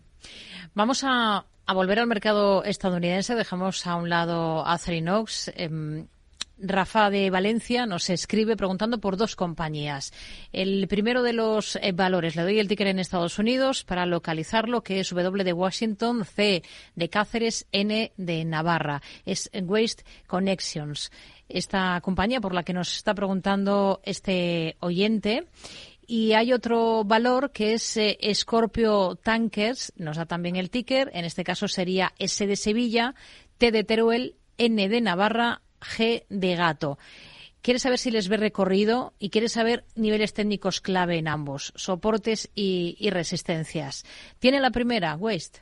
Vamos 0.73 1.03
a, 1.05 1.45
volver 1.73 1.99
al 1.99 2.07
mercado 2.07 2.63
estadounidense. 2.63 3.35
Dejamos 3.35 3.85
a 3.85 3.95
un 3.95 4.09
lado 4.09 4.65
Acerinox. 4.65 5.51
Em, 5.55 6.07
Rafa 6.63 7.09
de 7.09 7.29
Valencia 7.29 7.85
nos 7.85 8.09
escribe 8.09 8.55
preguntando 8.55 8.99
por 8.99 9.17
dos 9.17 9.35
compañías. 9.35 10.13
El 10.53 10.87
primero 10.87 11.21
de 11.21 11.33
los 11.33 11.75
eh, 11.75 11.91
valores, 11.91 12.35
le 12.35 12.43
doy 12.43 12.59
el 12.59 12.67
ticker 12.67 12.87
en 12.87 12.99
Estados 12.99 13.37
Unidos 13.37 13.83
para 13.83 14.05
localizarlo, 14.05 14.81
que 14.81 15.01
es 15.01 15.09
W 15.09 15.43
de 15.43 15.53
Washington, 15.53 16.23
C 16.25 16.63
de 16.95 17.09
Cáceres, 17.09 17.67
N 17.71 18.13
de 18.15 18.45
Navarra. 18.45 19.01
Es 19.25 19.51
Waste 19.53 20.03
Connections 20.25 21.11
esta 21.49 21.99
compañía 22.01 22.41
por 22.41 22.53
la 22.53 22.63
que 22.63 22.73
nos 22.73 22.95
está 22.95 23.13
preguntando 23.13 24.01
este 24.03 24.77
oyente. 24.79 25.47
Y 26.05 26.33
hay 26.33 26.51
otro 26.51 27.03
valor 27.03 27.51
que 27.51 27.73
es 27.73 27.95
eh, 27.97 28.17
Scorpio 28.33 29.15
Tankers, 29.15 29.93
nos 29.95 30.17
da 30.17 30.25
también 30.25 30.55
el 30.55 30.69
ticker, 30.69 31.09
en 31.13 31.25
este 31.25 31.43
caso 31.43 31.67
sería 31.67 32.13
S 32.19 32.45
de 32.45 32.55
Sevilla, 32.55 33.15
T 33.57 33.71
de 33.71 33.83
Teruel, 33.83 34.35
N 34.57 34.89
de 34.89 35.01
Navarra, 35.01 35.61
G 35.83 36.25
de 36.29 36.55
Gato. 36.55 36.97
Quiere 37.61 37.79
saber 37.79 37.97
si 37.97 38.11
les 38.11 38.27
ve 38.27 38.37
recorrido 38.37 39.13
y 39.19 39.29
quiere 39.29 39.47
saber 39.47 39.85
niveles 39.95 40.33
técnicos 40.33 40.81
clave 40.81 41.17
en 41.17 41.27
ambos, 41.27 41.71
soportes 41.75 42.51
y, 42.55 42.97
y 42.99 43.09
resistencias. 43.09 44.03
¿Tiene 44.39 44.59
la 44.59 44.71
primera, 44.71 45.15
Waste? 45.15 45.61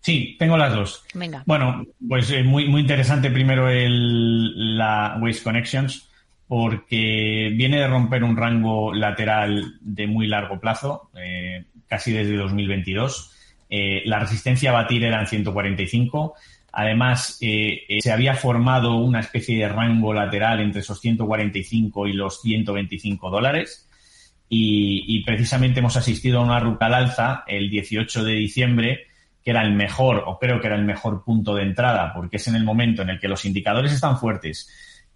Sí, 0.00 0.36
tengo 0.38 0.56
las 0.56 0.74
dos. 0.74 1.04
Venga. 1.14 1.42
Bueno, 1.46 1.84
pues 2.08 2.30
eh, 2.30 2.42
muy, 2.42 2.68
muy 2.68 2.80
interesante 2.80 3.30
primero 3.30 3.68
el, 3.68 4.76
la 4.78 5.18
Waste 5.20 5.42
Connections 5.42 6.08
porque 6.48 7.52
viene 7.54 7.78
de 7.78 7.86
romper 7.86 8.24
un 8.24 8.36
rango 8.36 8.92
lateral 8.92 9.78
de 9.80 10.06
muy 10.08 10.26
largo 10.26 10.58
plazo, 10.58 11.10
eh, 11.14 11.64
casi 11.86 12.12
desde 12.12 12.36
2022. 12.36 13.36
Eh, 13.68 14.02
la 14.06 14.18
resistencia 14.18 14.70
a 14.70 14.72
batir 14.72 15.04
era 15.04 15.20
en 15.20 15.26
145. 15.28 16.34
Además, 16.72 17.38
se 17.38 18.12
había 18.12 18.34
formado 18.34 18.96
una 18.96 19.20
especie 19.20 19.58
de 19.58 19.68
rango 19.68 20.14
lateral 20.14 20.60
entre 20.60 20.80
esos 20.80 21.00
145 21.00 22.06
y 22.06 22.12
los 22.12 22.40
125 22.42 23.30
dólares. 23.30 23.88
Y, 24.48 25.04
y 25.06 25.24
precisamente 25.24 25.80
hemos 25.80 25.96
asistido 25.96 26.40
a 26.40 26.44
una 26.44 26.58
ruta 26.58 26.86
al 26.86 26.94
alza 26.94 27.44
el 27.46 27.70
18 27.70 28.24
de 28.24 28.32
diciembre 28.32 29.06
que 29.44 29.50
era 29.50 29.62
el 29.62 29.72
mejor, 29.72 30.24
o 30.26 30.38
creo 30.38 30.60
que 30.60 30.66
era 30.66 30.76
el 30.76 30.84
mejor 30.84 31.24
punto 31.24 31.54
de 31.54 31.62
entrada, 31.62 32.12
porque 32.14 32.36
es 32.36 32.48
en 32.48 32.56
el 32.56 32.64
momento 32.64 33.02
en 33.02 33.10
el 33.10 33.18
que 33.18 33.28
los 33.28 33.44
indicadores 33.44 33.92
están 33.92 34.18
fuertes, 34.18 34.68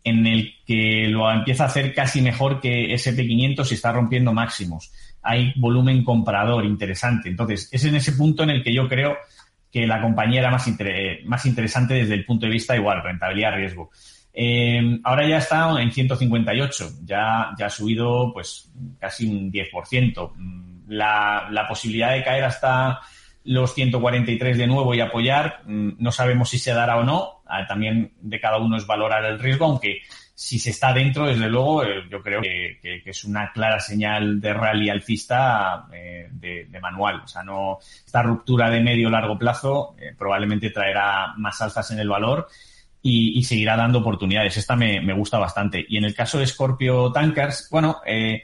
en 0.02 0.26
el 0.26 0.54
que 0.66 1.08
lo 1.08 1.30
empieza 1.30 1.64
a 1.64 1.66
hacer 1.66 1.94
casi 1.94 2.20
mejor 2.20 2.61
que 2.61 2.94
SP500 2.94 3.70
y 3.70 3.75
está 3.75 3.92
rompiendo 3.92 4.32
máximos. 4.32 4.92
Hay 5.23 5.52
volumen 5.56 6.04
comprador 6.04 6.64
interesante. 6.64 7.30
Entonces, 7.30 7.68
es 7.73 7.84
en 7.84 7.96
ese 7.96 8.12
punto 8.12 8.42
en 8.42 8.50
el 8.50 8.62
que 8.62 8.75
yo 8.75 8.88
creo 8.88 9.16
que 9.75 9.88
la 9.88 10.00
compañía 10.00 10.38
era 10.38 10.52
más, 10.52 10.71
más 11.25 11.47
interesante 11.47 11.95
desde 11.95 12.14
el 12.14 12.25
punto 12.25 12.47
de 12.47 12.52
vista 12.52 12.76
igual, 12.76 13.02
rentabilidad-riesgo. 13.02 13.90
Eh, 14.33 15.00
ahora 15.02 15.26
ya 15.26 15.38
está 15.38 15.83
en 15.83 15.90
158, 15.90 16.90
ya, 17.02 17.50
ya 17.59 17.66
ha 17.66 17.71
subido 17.71 18.33
pues 18.33 18.71
casi 19.00 19.26
un 19.26 19.50
10%. 19.50 20.85
La, 20.87 21.49
la 21.50 21.66
posibilidad 21.66 22.12
de 22.12 22.23
caer 22.23 22.45
hasta 22.45 23.00
los 23.43 23.75
143 23.75 24.59
de 24.59 24.66
nuevo 24.69 24.95
y 24.95 25.00
apoyar. 25.00 25.62
Mm, 25.66 25.95
no 25.99 26.12
sabemos 26.12 26.50
si 26.50 26.61
se 26.61 26.73
dará 26.73 26.97
o 26.99 27.02
no. 27.02 27.43
Ah, 27.45 27.66
también 27.66 28.12
de 28.21 28.38
cada 28.38 28.59
uno 28.59 28.76
es 28.76 28.87
valorar 28.87 29.25
el 29.25 29.40
riesgo, 29.40 29.64
aunque 29.64 30.02
si 30.36 30.58
se 30.58 30.70
está 30.70 30.92
dentro, 30.92 31.26
desde 31.26 31.48
luego, 31.48 31.84
eh, 31.84 32.02
yo 32.10 32.20
creo 32.20 32.42
que, 32.42 33.02
es 33.04 33.24
una 33.24 33.52
clara 33.52 33.78
señal 33.78 34.40
de 34.40 34.52
rally 34.52 34.90
alcista 34.90 35.86
eh, 35.92 36.28
de, 36.32 36.80
manual. 36.80 37.20
O 37.24 37.28
sea, 37.28 37.44
no 37.44 37.78
esta 38.04 38.22
ruptura 38.22 38.68
de 38.68 38.80
medio 38.80 39.08
largo 39.10 39.38
plazo 39.38 39.94
eh, 39.98 40.12
probablemente 40.18 40.70
traerá 40.70 41.34
más 41.36 41.62
alzas 41.62 41.88
en 41.92 42.00
el 42.00 42.08
valor 42.08 42.48
y, 43.00 43.44
seguirá 43.44 43.76
dando 43.76 44.00
oportunidades. 44.00 44.56
Esta 44.56 44.74
me, 44.74 45.00
me, 45.00 45.12
gusta 45.12 45.38
bastante. 45.38 45.84
Y 45.88 45.98
en 45.98 46.04
el 46.04 46.14
caso 46.14 46.38
de 46.38 46.46
Scorpio 46.46 47.12
Tankers, 47.12 47.68
bueno, 47.70 48.00
eh, 48.04 48.42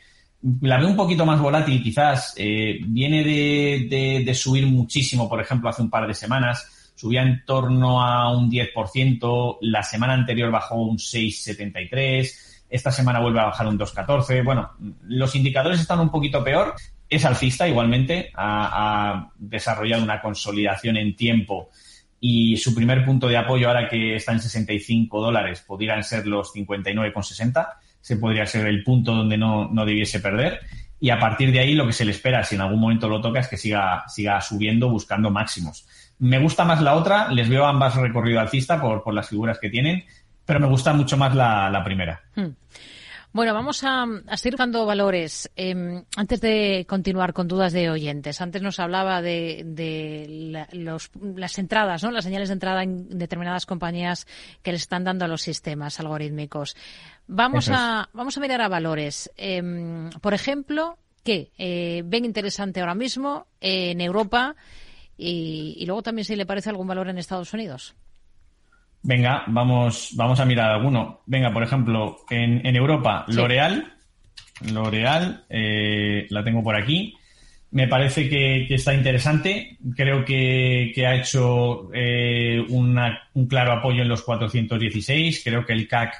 la 0.60 0.78
veo 0.78 0.88
un 0.88 0.96
poquito 0.96 1.26
más 1.26 1.40
volátil, 1.40 1.82
quizás. 1.82 2.34
Viene 2.36 3.24
de, 3.24 4.22
de, 4.24 4.34
subir 4.34 4.66
muchísimo, 4.66 5.28
por 5.28 5.40
ejemplo, 5.40 5.70
hace 5.70 5.82
un 5.82 5.90
par 5.90 6.06
de 6.06 6.14
semanas. 6.14 6.79
Subía 7.00 7.22
en 7.22 7.42
torno 7.46 8.02
a 8.02 8.30
un 8.30 8.50
10%. 8.50 9.56
La 9.62 9.82
semana 9.82 10.12
anterior 10.12 10.50
bajó 10.50 10.74
un 10.74 10.98
6,73%. 10.98 12.30
Esta 12.68 12.92
semana 12.92 13.20
vuelve 13.20 13.40
a 13.40 13.46
bajar 13.46 13.66
un 13.68 13.78
2,14%. 13.78 14.44
Bueno, 14.44 14.72
los 15.04 15.34
indicadores 15.34 15.80
están 15.80 15.98
un 16.00 16.10
poquito 16.10 16.44
peor. 16.44 16.74
Es 17.08 17.24
alcista 17.24 17.66
igualmente. 17.66 18.30
Ha, 18.34 19.30
desarrollado 19.38 20.02
una 20.02 20.20
consolidación 20.20 20.98
en 20.98 21.16
tiempo 21.16 21.70
y 22.20 22.58
su 22.58 22.74
primer 22.74 23.02
punto 23.06 23.28
de 23.28 23.38
apoyo 23.38 23.68
ahora 23.68 23.88
que 23.88 24.16
está 24.16 24.32
en 24.32 24.40
65 24.40 25.22
dólares 25.22 25.64
podrían 25.66 26.04
ser 26.04 26.26
los 26.26 26.54
59,60 26.54 27.66
se 28.02 28.18
podría 28.18 28.44
ser 28.44 28.66
el 28.66 28.84
punto 28.84 29.14
donde 29.14 29.38
no, 29.38 29.70
no 29.72 29.86
debiese 29.86 30.20
perder. 30.20 30.60
Y 31.00 31.08
a 31.08 31.18
partir 31.18 31.50
de 31.50 31.60
ahí 31.60 31.74
lo 31.74 31.86
que 31.86 31.94
se 31.94 32.04
le 32.04 32.10
espera, 32.10 32.44
si 32.44 32.56
en 32.56 32.60
algún 32.60 32.78
momento 32.78 33.08
lo 33.08 33.22
toca, 33.22 33.40
es 33.40 33.48
que 33.48 33.56
siga, 33.56 34.04
siga 34.06 34.38
subiendo 34.42 34.90
buscando 34.90 35.30
máximos. 35.30 35.86
Me 36.20 36.38
gusta 36.38 36.64
más 36.64 36.80
la 36.80 36.94
otra, 36.94 37.28
les 37.32 37.48
veo 37.48 37.66
ambas 37.66 37.96
recorrido 37.96 38.40
alcista 38.40 38.80
por, 38.80 39.02
por 39.02 39.14
las 39.14 39.28
figuras 39.28 39.58
que 39.58 39.70
tienen, 39.70 40.04
pero 40.44 40.60
me 40.60 40.66
gusta 40.66 40.92
mucho 40.92 41.16
más 41.16 41.34
la, 41.34 41.68
la 41.70 41.82
primera. 41.82 42.20
Hmm. 42.34 42.50
Bueno, 43.32 43.54
vamos 43.54 43.84
a, 43.84 44.02
a 44.26 44.36
seguir 44.36 44.54
buscando 44.54 44.84
valores. 44.84 45.48
Em, 45.54 46.02
antes 46.16 46.40
de 46.40 46.84
continuar 46.88 47.32
con 47.32 47.46
dudas 47.46 47.72
de 47.72 47.88
oyentes, 47.88 48.40
antes 48.40 48.60
nos 48.60 48.80
hablaba 48.80 49.22
de, 49.22 49.62
de 49.64 50.66
los, 50.72 51.10
las 51.36 51.56
entradas, 51.58 52.02
¿no? 52.02 52.10
Las 52.10 52.24
señales 52.24 52.48
de 52.48 52.54
entrada 52.54 52.82
en 52.82 53.18
determinadas 53.18 53.66
compañías 53.66 54.26
que 54.62 54.72
les 54.72 54.82
están 54.82 55.04
dando 55.04 55.24
a 55.24 55.28
los 55.28 55.42
sistemas 55.42 56.00
algorítmicos. 56.00 56.76
Vamos 57.28 57.68
a, 57.72 58.08
vamos 58.12 58.36
a 58.36 58.40
mirar 58.40 58.62
a 58.62 58.68
valores. 58.68 59.30
Em, 59.36 60.10
por 60.20 60.34
ejemplo, 60.34 60.98
¿qué 61.22 61.52
eh, 61.56 62.02
ven 62.04 62.24
interesante 62.24 62.80
ahora 62.80 62.96
mismo 62.96 63.46
en 63.60 64.00
Europa 64.00 64.56
y, 65.20 65.84
luego 65.86 66.02
también 66.02 66.24
si 66.24 66.36
le 66.36 66.46
parece 66.46 66.70
algún 66.70 66.86
valor 66.86 67.08
en 67.08 67.18
Estados 67.18 67.52
Unidos. 67.52 67.94
Venga, 69.02 69.44
vamos, 69.46 70.10
vamos 70.14 70.40
a 70.40 70.44
mirar 70.44 70.70
alguno. 70.70 71.20
Venga, 71.26 71.52
por 71.52 71.62
ejemplo, 71.62 72.18
en, 72.30 72.74
Europa, 72.74 73.24
L'Oreal. 73.28 73.92
L'Oreal, 74.72 75.44
eh, 75.48 76.26
la 76.30 76.44
tengo 76.44 76.62
por 76.62 76.76
aquí. 76.76 77.14
Me 77.72 77.88
parece 77.88 78.28
que, 78.28 78.66
está 78.74 78.94
interesante. 78.94 79.78
Creo 79.96 80.24
que, 80.24 80.92
ha 81.06 81.14
hecho 81.14 81.90
eh, 81.94 82.64
un 82.68 83.46
claro 83.48 83.72
apoyo 83.72 84.02
en 84.02 84.08
los 84.08 84.22
416. 84.22 85.42
Creo 85.44 85.64
que 85.64 85.72
el 85.72 85.88
CAC 85.88 86.14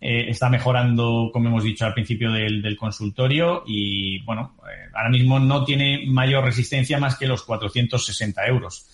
eh, 0.00 0.26
está 0.28 0.48
mejorando, 0.48 1.30
como 1.32 1.48
hemos 1.48 1.64
dicho 1.64 1.84
al 1.84 1.94
principio 1.94 2.30
del, 2.30 2.76
consultorio, 2.76 3.64
y 3.66 4.22
bueno, 4.22 4.56
eh, 4.62 4.90
ahora 4.94 5.10
mismo 5.10 5.40
no 5.40 5.64
tiene 5.64 6.04
mayor 6.06 6.44
resistencia 6.44 6.98
más 6.98 7.16
que 7.16 7.26
los 7.26 7.42
460 7.42 8.46
euros. 8.46 8.86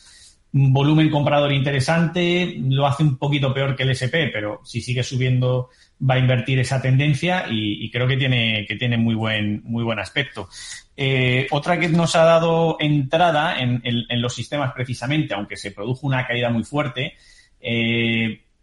Un 0.54 0.72
volumen 0.72 1.10
comprador 1.10 1.52
interesante, 1.52 2.56
lo 2.68 2.86
hace 2.86 3.02
un 3.02 3.18
poquito 3.18 3.52
peor 3.52 3.76
que 3.76 3.82
el 3.82 3.90
SP, 3.90 4.30
pero 4.32 4.60
si 4.64 4.80
sigue 4.80 5.02
subiendo 5.02 5.68
va 6.00 6.14
a 6.14 6.18
invertir 6.18 6.58
esa 6.58 6.80
tendencia 6.80 7.46
y, 7.50 7.90
creo 7.90 8.06
que 8.06 8.16
tiene, 8.16 8.64
que 8.66 8.76
tiene 8.76 8.96
muy 8.96 9.14
buen, 9.14 9.62
muy 9.64 9.84
buen 9.84 9.98
aspecto. 9.98 10.48
Eh, 10.96 11.48
otra 11.50 11.78
que 11.78 11.88
nos 11.88 12.14
ha 12.16 12.24
dado 12.24 12.76
entrada 12.80 13.58
en, 13.58 13.82
los 14.22 14.34
sistemas 14.34 14.72
precisamente, 14.72 15.34
aunque 15.34 15.56
se 15.56 15.72
produjo 15.72 16.06
una 16.06 16.26
caída 16.26 16.50
muy 16.50 16.62
fuerte, 16.62 17.14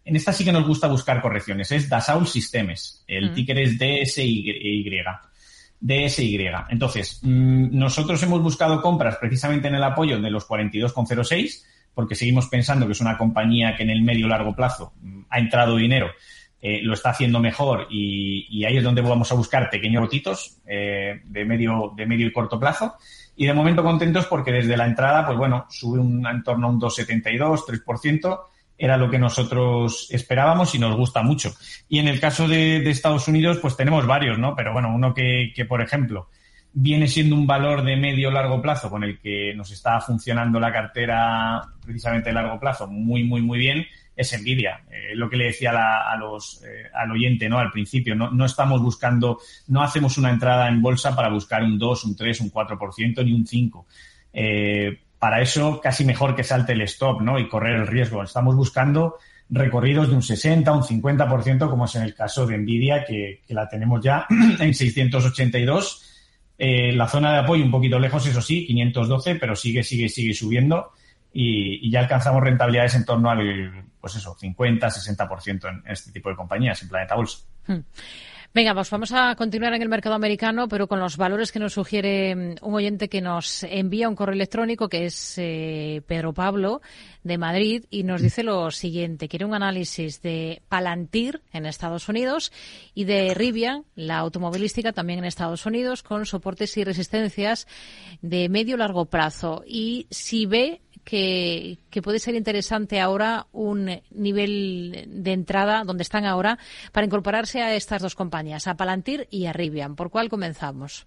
en 0.04 0.16
esta 0.16 0.34
sí 0.34 0.44
que 0.44 0.52
nos 0.52 0.66
gusta 0.66 0.88
buscar 0.88 1.22
correcciones. 1.22 1.72
Es 1.72 1.90
Dassault 1.90 2.28
Systems. 2.28 3.04
El 3.08 3.32
mm. 3.32 3.34
ticker 3.34 3.60
es 3.60 3.78
DSY. 3.78 5.04
DSY. 5.80 6.50
Entonces, 6.70 7.20
mm, 7.24 7.78
nosotros 7.78 8.22
hemos 8.24 8.42
buscado 8.42 8.82
compras 8.82 9.18
precisamente 9.18 9.68
en 9.68 9.76
el 9.76 9.84
apoyo 9.84 10.20
de 10.20 10.30
los 10.30 10.48
42,06 10.48 11.66
porque 11.94 12.16
seguimos 12.16 12.48
pensando 12.48 12.86
que 12.86 12.94
es 12.94 13.02
una 13.02 13.18
compañía 13.18 13.76
que 13.76 13.84
en 13.84 13.90
el 13.90 14.02
medio 14.02 14.28
largo 14.28 14.56
plazo 14.56 14.94
mm, 15.02 15.22
ha 15.30 15.40
entrado 15.40 15.76
dinero, 15.76 16.12
eh, 16.62 16.80
lo 16.84 16.94
está 16.94 17.10
haciendo 17.10 17.40
mejor 17.40 17.88
y, 17.90 18.64
ahí 18.64 18.78
es 18.78 18.84
donde 18.84 19.02
vamos 19.02 19.32
a 19.32 19.36
buscar 19.36 19.70
pequeños 19.70 20.02
botitos 20.02 20.60
eh, 20.68 21.22
de 21.26 21.46
medio 21.46 21.94
de 21.96 22.06
medio 22.06 22.28
y 22.28 22.32
corto 22.32 22.60
plazo. 22.60 22.96
Y 23.36 23.48
de 23.48 23.54
momento 23.54 23.84
contentos 23.84 24.28
porque 24.28 24.52
desde 24.52 24.78
la 24.78 24.86
entrada, 24.86 25.26
pues 25.26 25.38
bueno, 25.38 25.66
sube 25.70 26.00
un, 26.00 26.26
en 26.28 26.44
torno 26.44 26.68
a 26.68 26.70
un 26.70 26.80
2,72, 26.80 27.66
3% 27.66 28.40
era 28.82 28.98
lo 28.98 29.12
que 29.12 29.20
nosotros 29.20 30.08
esperábamos 30.10 30.74
y 30.74 30.80
nos 30.80 30.96
gusta 30.96 31.22
mucho. 31.22 31.54
Y 31.88 32.00
en 32.00 32.08
el 32.08 32.20
caso 32.20 32.48
de, 32.48 32.78
Estados 32.90 33.28
Unidos, 33.28 33.60
pues 33.62 33.78
tenemos 33.78 34.08
varios, 34.08 34.40
¿no? 34.40 34.56
Pero 34.56 34.74
bueno, 34.74 34.92
uno 34.92 35.14
que, 35.14 35.54
por 35.70 35.84
ejemplo, 35.84 36.30
viene 36.74 37.08
siendo 37.08 37.36
un 37.36 37.46
valor 37.46 37.84
de 37.84 37.96
medio 37.96 38.32
largo 38.32 38.60
plazo 38.60 38.90
con 38.90 39.04
el 39.04 39.20
que 39.20 39.54
nos 39.56 39.72
está 39.72 40.02
funcionando 40.02 40.60
la 40.60 40.74
cartera 40.74 41.62
precisamente 41.86 42.30
de 42.30 42.34
largo 42.34 42.60
plazo 42.60 42.88
muy, 42.88 43.24
muy, 43.24 43.44
muy 43.44 43.60
bien, 43.60 43.86
es 44.16 44.42
Nvidia. 44.42 44.82
Eh, 44.90 45.14
lo 45.14 45.30
que 45.30 45.38
le 45.38 45.46
decía 45.46 45.72
a 45.72 46.18
los, 46.18 46.64
eh, 46.64 46.90
al 46.92 47.12
oyente, 47.12 47.48
¿no? 47.48 47.60
Al 47.60 47.72
principio, 47.72 48.16
no, 48.16 48.32
no 48.32 48.46
estamos 48.46 48.82
buscando, 48.82 49.38
no 49.68 49.84
hacemos 49.84 50.18
una 50.18 50.32
entrada 50.32 50.68
en 50.68 50.82
bolsa 50.82 51.16
para 51.16 51.30
buscar 51.30 51.62
un 51.62 51.78
2, 51.78 52.06
un 52.06 52.16
3, 52.16 52.42
un 52.42 52.52
4%, 52.52 53.24
ni 53.26 53.34
un 53.34 53.46
5%. 53.46 53.86
Eh, 54.34 54.98
para 55.22 55.40
eso 55.40 55.80
casi 55.80 56.04
mejor 56.04 56.36
que 56.36 56.44
salte 56.44 56.74
el 56.74 56.82
stop 56.82 57.22
¿no? 57.22 57.38
y 57.38 57.48
correr 57.48 57.76
el 57.76 57.86
riesgo. 57.86 58.24
Estamos 58.24 58.56
buscando 58.56 59.20
recorridos 59.52 60.10
de 60.10 60.16
un 60.16 60.24
60, 60.24 60.72
un 60.72 60.82
50%, 60.82 61.70
como 61.70 61.86
es 61.86 61.94
en 61.94 62.02
el 62.02 62.16
caso 62.16 62.48
de 62.48 62.58
Nvidia, 62.58 63.06
que, 63.06 63.44
la 63.50 63.70
tenemos 63.70 64.02
ya 64.04 64.26
en 64.60 64.74
682. 64.74 66.02
Eh, 66.58 66.94
la 66.94 67.08
zona 67.08 67.34
de 67.34 67.40
apoyo 67.42 67.64
un 67.64 67.70
poquito 67.70 68.00
lejos, 68.00 68.26
eso 68.26 68.42
sí, 68.42 68.66
512, 68.66 69.36
pero 69.36 69.56
sigue, 69.56 69.84
sigue, 69.84 70.10
sigue 70.10 70.34
subiendo 70.34 70.92
y, 71.32 71.88
ya 71.92 72.00
alcanzamos 72.00 72.42
rentabilidades 72.42 72.96
en 72.96 73.06
torno 73.06 73.30
al, 73.30 73.86
pues 74.00 74.16
eso, 74.16 74.36
50, 74.40 74.88
60% 74.88 75.70
en, 75.70 75.84
en 75.86 75.92
este 75.92 76.12
tipo 76.12 76.30
de 76.30 76.36
compañías, 76.36 76.82
en 76.82 76.90
Planeta 76.90 77.14
Bolsa. 77.14 77.46
Hmm. 77.68 77.82
Venga, 78.54 78.74
pues 78.74 78.90
vamos 78.90 79.14
a 79.14 79.34
continuar 79.36 79.74
en 79.74 79.82
el 79.82 79.88
mercado 79.88 80.14
americano, 80.14 80.68
pero 80.68 80.88
con 80.88 81.00
los 81.00 81.16
valores 81.16 81.54
que 81.54 81.60
nos 81.60 81.72
sugiere 81.72 82.36
mm, 82.36 82.56
un 82.64 82.74
oyente 82.74 83.08
que 83.08 83.22
nos 83.22 83.64
envía 83.64 84.10
un 84.10 84.16
correo 84.16 84.34
electrónico, 84.36 84.90
que 84.90 85.06
es 85.06 85.36
eh, 85.38 86.02
Pedro 86.06 86.34
Pablo 86.34 86.82
de 87.24 87.38
Madrid, 87.38 87.86
y 87.90 88.04
nos 88.04 88.22
dice 88.22 88.44
lo 88.44 88.70
siguiente. 88.70 89.30
Quiere 89.30 89.46
un 89.46 89.54
análisis 89.54 90.22
de 90.22 90.64
Palantir 90.68 91.42
en 91.54 91.66
Estados 91.66 92.10
Unidos 92.10 92.52
y 92.94 93.06
de 93.06 93.34
Rivian, 93.34 93.86
la 93.96 94.18
automovilística 94.18 94.92
también 94.92 95.20
en 95.20 95.26
Estados 95.26 95.66
Unidos, 95.66 96.04
con 96.04 96.26
soportes 96.26 96.76
y 96.76 96.84
resistencias 96.84 97.68
de 98.22 98.50
medio 98.50 98.76
largo 98.76 99.06
plazo. 99.06 99.64
Y 99.66 100.08
si 100.10 100.46
ve 100.46 100.82
que, 101.04 101.78
puede 102.04 102.20
ser 102.20 102.36
interesante 102.36 103.00
ahora 103.00 103.48
un 103.52 104.02
nivel 104.12 105.06
de 105.08 105.34
entrada 105.34 105.84
donde 105.84 106.04
están 106.04 106.26
ahora 106.26 106.58
para 106.92 107.06
incorporarse 107.06 107.62
a 107.62 107.76
estas 107.76 108.02
dos 108.02 108.16
compañías, 108.16 108.68
a 108.68 108.76
Palantir 108.76 109.28
y 109.30 109.46
a 109.46 109.54
Rivian. 109.54 109.96
¿Por 109.96 110.10
cuál 110.10 110.30
comenzamos? 110.30 111.06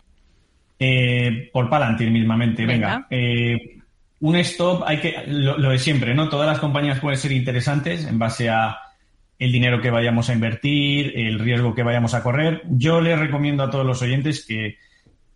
Eh, 0.79 1.51
por 1.53 1.71
Palantir 1.71 2.11
mismamente, 2.11 2.67
venga. 2.67 3.07
Eh, 3.11 3.79
un 4.21 4.37
stop, 4.37 4.83
hay 4.87 4.99
que 4.99 5.25
lo, 5.27 5.71
de 5.71 5.79
siempre, 5.79 6.15
¿no? 6.15 6.29
Todas 6.29 6.47
las 6.47 6.59
compañías 6.59 7.01
pueden 7.01 7.19
ser 7.19 7.33
interesantes 7.33 8.07
en 8.07 8.19
base 8.19 8.49
a 8.49 8.79
el 9.39 9.53
dinero 9.53 9.81
que 9.81 9.91
vayamos 9.91 10.31
a 10.31 10.33
invertir, 10.33 11.13
el 11.17 11.39
riesgo 11.39 11.75
que 11.75 11.83
vayamos 11.83 12.15
a 12.15 12.23
correr. 12.23 12.63
Yo 12.71 13.01
les 13.01 13.19
recomiendo 13.19 13.63
a 13.63 13.71
todos 13.71 13.85
los 13.85 14.01
oyentes 14.01 14.45
que, 14.47 14.79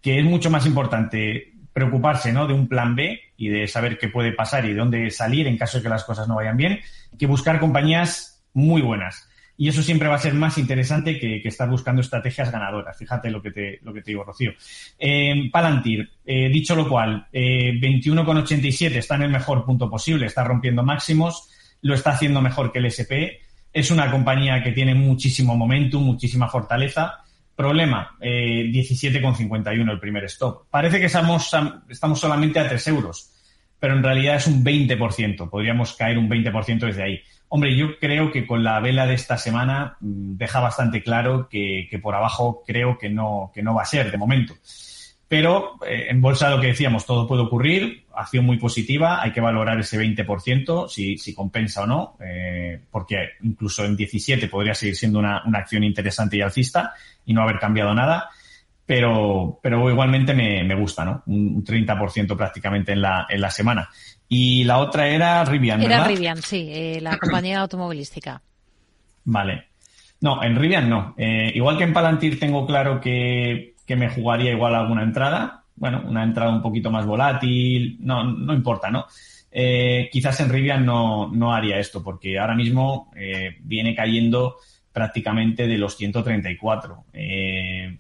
que 0.01 0.19
es 0.19 0.25
mucho 0.25 0.51
más 0.51 0.67
importante 0.67 1.58
preocuparse 1.79 2.33
¿no? 2.33 2.49
de 2.49 2.55
un 2.55 2.67
plan 2.67 2.97
B 2.97 3.21
y 3.37 3.49
de 3.49 3.69
saber 3.69 3.99
qué 3.99 4.09
puede 4.09 4.33
pasar 4.33 4.65
y 4.65 4.71
de 4.71 4.75
dónde 4.75 5.11
salir 5.13 5.47
en 5.47 5.57
caso 5.57 5.79
de 5.79 5.85
que 5.85 5.89
las 5.89 6.03
cosas 6.03 6.27
no 6.27 6.35
vayan 6.35 6.57
bien, 6.57 6.81
que 7.17 7.27
buscar 7.27 7.61
compañías 7.61 8.43
muy 8.53 8.83
buenas. 8.83 9.29
Y 9.57 9.69
eso 9.69 9.83
siempre 9.83 10.09
va 10.09 10.17
a 10.17 10.19
ser 10.19 10.35
más 10.35 10.59
interesante 10.59 11.19
que, 11.19 11.41
estar 11.45 11.69
buscando 11.69 12.01
estrategias 12.01 12.51
ganadoras. 12.51 12.97
Fíjate 12.97 13.31
lo 13.31 13.41
que 13.41 13.51
te, 13.51 13.79
lo 13.83 13.93
que 13.93 14.03
te 14.03 14.11
digo, 14.11 14.25
Rocío. 14.25 14.53
Eh, 14.99 15.49
Palantir, 15.53 16.11
eh, 16.25 16.49
dicho 16.49 16.75
lo 16.75 16.89
cual, 16.89 17.27
eh, 17.33 17.73
21,87 17.81 18.97
está 18.97 19.17
en 19.17 19.23
el 19.23 19.31
mejor 19.31 19.65
punto 19.65 19.89
posible, 19.91 20.27
está 20.27 20.45
rompiendo 20.45 20.83
máximos, 20.83 21.49
lo 21.83 21.95
está 21.95 22.11
haciendo 22.11 22.41
mejor 22.41 22.73
que 22.73 22.79
el 22.79 22.87
SP. 22.91 23.39
Es 23.73 23.91
una 23.91 24.11
compañía 24.11 24.63
que 24.63 24.73
tiene 24.73 24.95
muchísimo 24.95 25.57
momentum, 25.57 26.05
muchísima 26.05 26.49
fortaleza 26.49 27.25
Problema, 27.59 28.17
eh, 28.21 28.71
17,51 28.71 29.91
el 29.91 29.99
primer 29.99 30.23
stop. 30.27 30.69
Parece 30.71 31.01
que 31.01 31.07
estamos, 31.07 31.51
estamos 31.89 32.21
solamente 32.21 32.61
a 32.61 32.69
3 32.69 32.87
euros, 32.87 33.33
pero 33.81 33.95
en 33.97 34.03
realidad 34.05 34.37
es 34.37 34.47
un 34.47 34.63
20%. 34.63 35.51
Podríamos 35.51 35.95
caer 35.95 36.19
un 36.19 36.31
20% 36.31 36.87
desde 36.87 37.03
ahí. 37.03 37.21
Hombre, 37.49 37.77
yo 37.77 37.99
creo 37.99 38.31
que 38.31 38.47
con 38.47 38.63
la 38.63 38.79
vela 38.79 39.09
de 39.09 39.15
esta 39.15 39.37
semana 39.37 39.97
mm, 39.99 40.37
deja 40.37 40.61
bastante 40.61 41.03
claro 41.03 41.49
que, 41.49 41.89
por 42.01 42.15
abajo 42.15 42.63
creo 42.65 42.97
que 42.97 43.09
no, 43.09 43.51
que 43.53 43.61
no 43.61 43.75
va 43.75 43.83
a 43.83 43.87
ser 43.87 44.13
de 44.13 44.19
momento. 44.19 44.55
Pero 45.29 45.79
eh, 45.87 46.07
en 46.09 46.23
bolsa 46.23 46.49
lo 46.49 46.59
que 46.59 46.69
decíamos, 46.69 47.05
todo 47.05 47.29
puede 47.29 47.43
ocurrir, 47.43 48.07
acción 48.15 48.47
muy 48.47 48.57
positiva, 48.57 49.23
hay 49.23 49.31
que 49.31 49.43
valorar 49.43 49.79
ese 49.79 50.01
20%, 50.01 50.89
si, 50.89 51.19
si 51.19 51.35
compensa 51.35 51.83
o 51.83 51.87
no, 51.87 52.17
eh, 52.25 52.81
porque 52.91 53.33
incluso 53.43 53.85
en 53.85 53.95
17 53.95 54.49
podría 54.49 54.75
seguir 54.75 54.97
siendo 54.97 55.19
una, 55.19 55.43
una, 55.45 55.59
acción 55.59 55.85
interesante 55.85 56.39
y 56.39 56.41
alcista 56.41 56.95
y 57.27 57.35
no 57.35 57.43
haber 57.43 57.59
cambiado 57.59 57.93
nada, 57.95 58.31
pero, 58.87 59.61
pero 59.63 59.91
igualmente 59.91 60.33
me, 60.33 60.65
me 60.65 60.75
gusta, 60.75 61.05
¿no? 61.05 61.23
Un 61.27 61.63
30% 61.63 62.35
prácticamente 62.35 62.93
en 62.93 63.03
la, 63.03 63.27
en 63.29 63.43
la 63.43 63.51
semana. 63.51 63.91
Y 64.29 64.65
la 64.65 64.79
otra 64.79 65.09
era 65.09 65.45
Rivian, 65.45 65.81
¿verdad? 65.81 65.99
Era 65.99 66.09
Rivian, 66.09 66.41
sí, 66.41 66.69
eh, 66.71 67.01
la 67.03 67.19
compañía 67.21 67.61
automovilística. 67.61 68.41
Vale. 69.25 69.67
No, 70.23 70.43
en 70.43 70.57
Rivian 70.57 70.89
no. 70.89 71.15
igual 71.17 71.77
que 71.77 71.85
en 71.85 71.93
Palantir 71.93 72.41
tengo 72.41 72.67
claro 72.67 73.01
que 73.01 73.77
que 73.89 73.97
me 73.97 74.11
jugaría 74.11 74.53
igual 74.53 74.75
alguna 74.75 75.03
entrada. 75.03 75.65
Bueno, 75.75 76.03
una 76.07 76.23
entrada 76.23 76.53
un 76.53 76.61
poquito 76.61 76.91
más 76.91 77.07
volátil, 77.07 77.97
no, 78.01 78.23
no 78.23 78.53
importa, 78.53 78.91
¿no? 78.91 79.07
Eh, 79.51 80.11
quizás 80.13 80.39
en 80.41 80.51
Rivian 80.51 80.85
no, 80.85 81.31
no, 81.33 81.55
haría 81.55 81.79
esto, 81.79 82.05
porque 82.05 82.39
ahora 82.39 82.55
mismo 82.55 83.11
eh, 83.17 83.57
viene 83.61 83.95
cayendo 83.95 84.57
prácticamente 84.93 85.67
de 85.67 85.79
los 85.79 85.97
134. 85.97 87.07
Eh, 87.15 87.97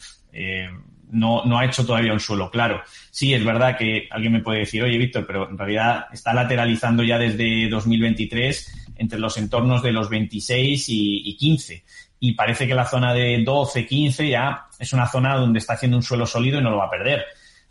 no, 1.10 1.46
no 1.46 1.58
ha 1.58 1.64
hecho 1.64 1.86
todavía 1.86 2.12
un 2.12 2.20
suelo 2.20 2.50
claro. 2.50 2.82
Sí, 3.10 3.32
es 3.32 3.42
verdad 3.42 3.78
que 3.78 4.08
alguien 4.10 4.34
me 4.34 4.42
puede 4.42 4.58
decir, 4.60 4.82
oye, 4.82 4.98
Víctor, 4.98 5.26
pero 5.26 5.48
en 5.48 5.56
realidad 5.56 6.06
está 6.12 6.34
lateralizando 6.34 7.02
ya 7.02 7.18
desde 7.18 7.70
2023 7.70 8.90
entre 8.96 9.18
los 9.18 9.38
entornos 9.38 9.82
de 9.82 9.92
los 9.92 10.10
26 10.10 10.86
y, 10.90 11.30
y 11.30 11.36
15 11.36 11.82
y 12.20 12.32
parece 12.32 12.66
que 12.66 12.74
la 12.74 12.84
zona 12.84 13.14
de 13.14 13.42
12, 13.44 13.86
15 13.86 14.28
ya 14.28 14.66
es 14.78 14.92
una 14.92 15.06
zona 15.06 15.36
donde 15.36 15.58
está 15.58 15.74
haciendo 15.74 15.96
un 15.96 16.02
suelo 16.02 16.26
sólido 16.26 16.58
y 16.58 16.62
no 16.62 16.70
lo 16.70 16.78
va 16.78 16.86
a 16.86 16.90
perder. 16.90 17.24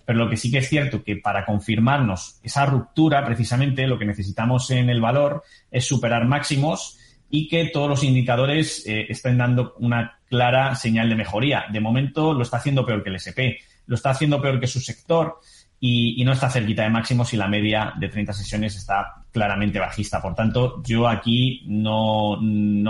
Pero 0.05 0.19
lo 0.19 0.29
que 0.29 0.37
sí 0.37 0.49
que 0.49 0.59
es 0.59 0.69
cierto 0.69 1.03
que 1.03 1.17
para 1.17 1.45
confirmarnos 1.45 2.39
esa 2.41 2.65
ruptura, 2.65 3.25
precisamente 3.25 3.87
lo 3.87 3.99
que 3.99 4.05
necesitamos 4.05 4.71
en 4.71 4.89
el 4.89 5.01
valor 5.01 5.43
es 5.69 5.85
superar 5.85 6.25
máximos 6.25 6.97
y 7.29 7.49
que 7.49 7.65
todos 7.65 7.89
los 7.89 8.03
indicadores 8.03 8.87
eh, 8.87 9.05
estén 9.09 9.37
dando 9.37 9.75
una 9.79 10.19
clara 10.29 10.75
señal 10.75 11.09
de 11.09 11.15
mejoría. 11.15 11.65
De 11.71 11.81
momento 11.81 12.33
lo 12.33 12.43
está 12.43 12.57
haciendo 12.57 12.85
peor 12.85 13.03
que 13.03 13.09
el 13.09 13.17
SP, 13.19 13.59
lo 13.85 13.95
está 13.95 14.11
haciendo 14.11 14.41
peor 14.41 14.59
que 14.59 14.67
su 14.67 14.79
sector 14.79 15.39
y, 15.79 16.23
no 16.25 16.33
está 16.33 16.49
cerquita 16.49 16.83
de 16.83 16.89
máximos 16.89 17.33
y 17.33 17.37
la 17.37 17.47
media 17.47 17.93
de 17.97 18.09
30 18.09 18.33
sesiones 18.33 18.75
está 18.75 19.23
claramente 19.31 19.79
bajista. 19.79 20.21
Por 20.21 20.33
tanto, 20.33 20.81
yo 20.83 21.07
aquí 21.07 21.63
no, 21.67 22.37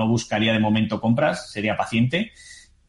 buscaría 0.08 0.54
de 0.54 0.60
momento 0.60 1.02
compras, 1.02 1.52
sería 1.52 1.76
paciente 1.76 2.32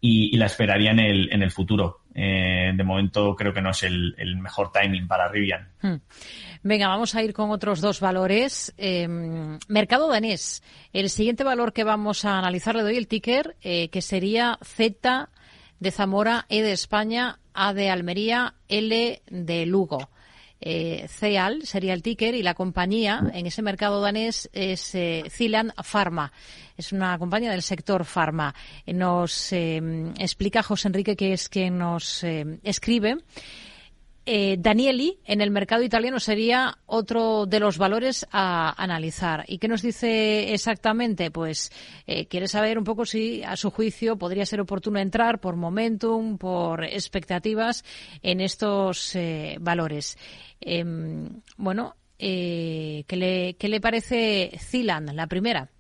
y, 0.01 0.37
la 0.37 0.47
esperaría 0.47 0.93
en 0.93 1.01
el, 1.01 1.33
en 1.33 1.43
el 1.43 1.51
futuro. 1.51 2.03
Eh, 2.15 2.73
de 2.75 2.85
momento 2.85 3.35
creo 3.37 3.53
que 3.53 3.63
no 3.63 3.71
es 3.71 3.83
el, 3.83 4.37
mejor 4.41 4.71
timing 4.73 5.09
para 5.09 5.29
Rivian. 5.29 5.69
Hmm. 5.83 5.97
Venga, 6.63 6.89
vamos 6.89 7.15
a 7.15 7.23
ir 7.23 7.33
con 7.33 7.51
otros 7.51 7.81
dos 7.81 8.01
valores. 8.01 8.75
Em, 8.77 9.59
mercado 9.69 10.09
danés. 10.09 10.63
El 10.93 11.11
siguiente 11.11 11.45
valor 11.45 11.73
que 11.73 11.85
vamos 11.85 12.25
a 12.25 12.39
analizar, 12.39 12.75
le 12.75 12.83
doy 12.83 12.97
el 12.97 13.07
ticker, 13.07 13.57
eh, 13.63 13.89
que 13.91 14.03
sería 14.03 14.59
Z 14.63 15.29
de 15.81 15.91
Zamora, 15.91 16.47
E 16.49 16.63
de 16.63 16.73
España, 16.73 17.39
A 17.55 17.75
de 17.75 17.91
Almería, 17.91 18.55
L 18.69 19.23
de 19.29 19.67
Lugo. 19.67 20.11
Eh, 20.61 21.07
CEAL 21.09 21.67
sería 21.67 21.95
el 21.95 22.03
ticker 22.03 22.35
y 22.35 22.43
la 22.43 22.55
compañía 22.55 23.23
en 23.33 23.47
ese 23.47 23.63
mercado 23.63 24.01
danés 24.01 24.51
es 24.53 24.93
eh, 24.95 25.25
Pharma. 25.85 26.33
Es 26.77 26.93
una 26.93 27.17
compañía 27.19 27.53
del 27.53 27.63
sector 27.63 28.05
farma. 28.05 28.55
Nos 28.87 29.53
em, 29.53 30.13
explica 30.19 30.63
José 30.63 30.89
Enrique 30.89 31.17
que 31.17 31.33
es 31.33 31.49
quien 31.49 31.79
nos 31.79 32.25
em, 32.25 32.59
escribe 32.65 33.19
eh, 34.31 34.59
Danieli 34.59 35.21
en 35.25 35.41
el 35.41 35.51
mercado 35.51 35.83
italiano 35.83 36.21
sería 36.21 36.77
otro 36.85 37.47
de 37.47 37.61
los 37.61 37.79
valores 37.79 38.27
a 38.31 38.75
analizar. 38.77 39.43
¿Y 39.49 39.57
qué 39.57 39.69
nos 39.69 39.81
dice 39.81 40.53
exactamente? 40.53 41.31
Pues 41.31 41.73
eh, 42.07 42.27
quiere 42.27 42.47
saber 42.47 42.77
un 42.77 42.85
poco 42.85 43.07
si, 43.07 43.43
a 43.43 43.57
su 43.57 43.71
juicio, 43.71 44.19
podría 44.19 44.45
ser 44.45 44.61
oportuno 44.61 44.99
entrar 44.99 45.41
por 45.41 45.57
momentum, 45.57 46.37
por 46.37 46.85
expectativas 46.85 47.87
en 48.23 48.43
estos 48.43 49.17
eh, 49.17 49.57
valores. 49.63 50.19
Em, 50.61 51.41
bueno, 51.57 51.97
¿qué 52.19 53.05
le, 53.09 53.57
¿qué, 53.59 53.69
le, 53.69 53.81
parece 53.81 54.51
Zilan, 54.59 55.17
la 55.17 55.27
primera? 55.27 55.71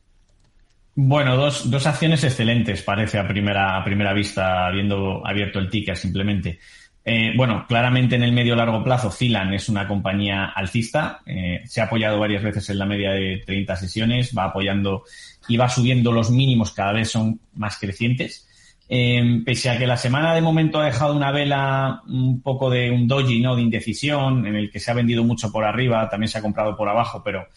Bueno, 0.94 1.36
dos, 1.36 1.70
dos 1.70 1.86
acciones 1.86 2.24
excelentes, 2.24 2.82
parece 2.82 3.18
a 3.18 3.28
primera, 3.28 3.76
a 3.76 3.84
primera 3.84 4.14
vista, 4.14 4.66
habiendo 4.66 5.20
abierto 5.26 5.58
el 5.58 5.68
ticket 5.68 5.96
simplemente. 5.96 6.60
Eh, 7.10 7.32
bueno, 7.34 7.64
claramente 7.66 8.16
en 8.16 8.22
el 8.22 8.32
medio 8.32 8.54
largo 8.54 8.84
plazo, 8.84 9.10
Zilan 9.10 9.54
es 9.54 9.70
una 9.70 9.88
compañía 9.88 10.44
alcista. 10.44 11.22
Eh, 11.24 11.62
se 11.64 11.80
ha 11.80 11.84
apoyado 11.84 12.18
varias 12.18 12.42
veces 12.42 12.68
en 12.68 12.78
la 12.78 12.84
media 12.84 13.12
de 13.12 13.42
30 13.46 13.76
sesiones, 13.76 14.36
va 14.36 14.44
apoyando 14.44 15.04
y 15.48 15.56
va 15.56 15.70
subiendo 15.70 16.12
los 16.12 16.30
mínimos, 16.30 16.72
cada 16.72 16.92
vez 16.92 17.10
son 17.10 17.40
más 17.54 17.78
crecientes. 17.78 18.46
Eh, 18.90 19.40
pese 19.42 19.70
a 19.70 19.78
que 19.78 19.86
la 19.86 19.96
semana 19.96 20.34
de 20.34 20.42
momento 20.42 20.80
ha 20.80 20.84
dejado 20.84 21.16
una 21.16 21.32
vela 21.32 22.02
un 22.06 22.42
poco 22.42 22.68
de 22.68 22.90
un 22.90 23.08
doji, 23.08 23.40
¿no? 23.40 23.56
De 23.56 23.62
indecisión, 23.62 24.46
en 24.46 24.56
el 24.56 24.70
que 24.70 24.78
se 24.78 24.90
ha 24.90 24.94
vendido 24.94 25.24
mucho 25.24 25.50
por 25.50 25.64
arriba, 25.64 26.10
también 26.10 26.28
se 26.28 26.36
ha 26.36 26.42
comprado 26.42 26.76
por 26.76 26.90
abajo, 26.90 27.22
pero 27.24 27.48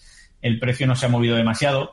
el 0.42 0.60
precio 0.60 0.88
no 0.88 0.96
se 0.96 1.08
ha 1.08 1.10
movido 1.10 1.36
demasiado. 1.36 1.92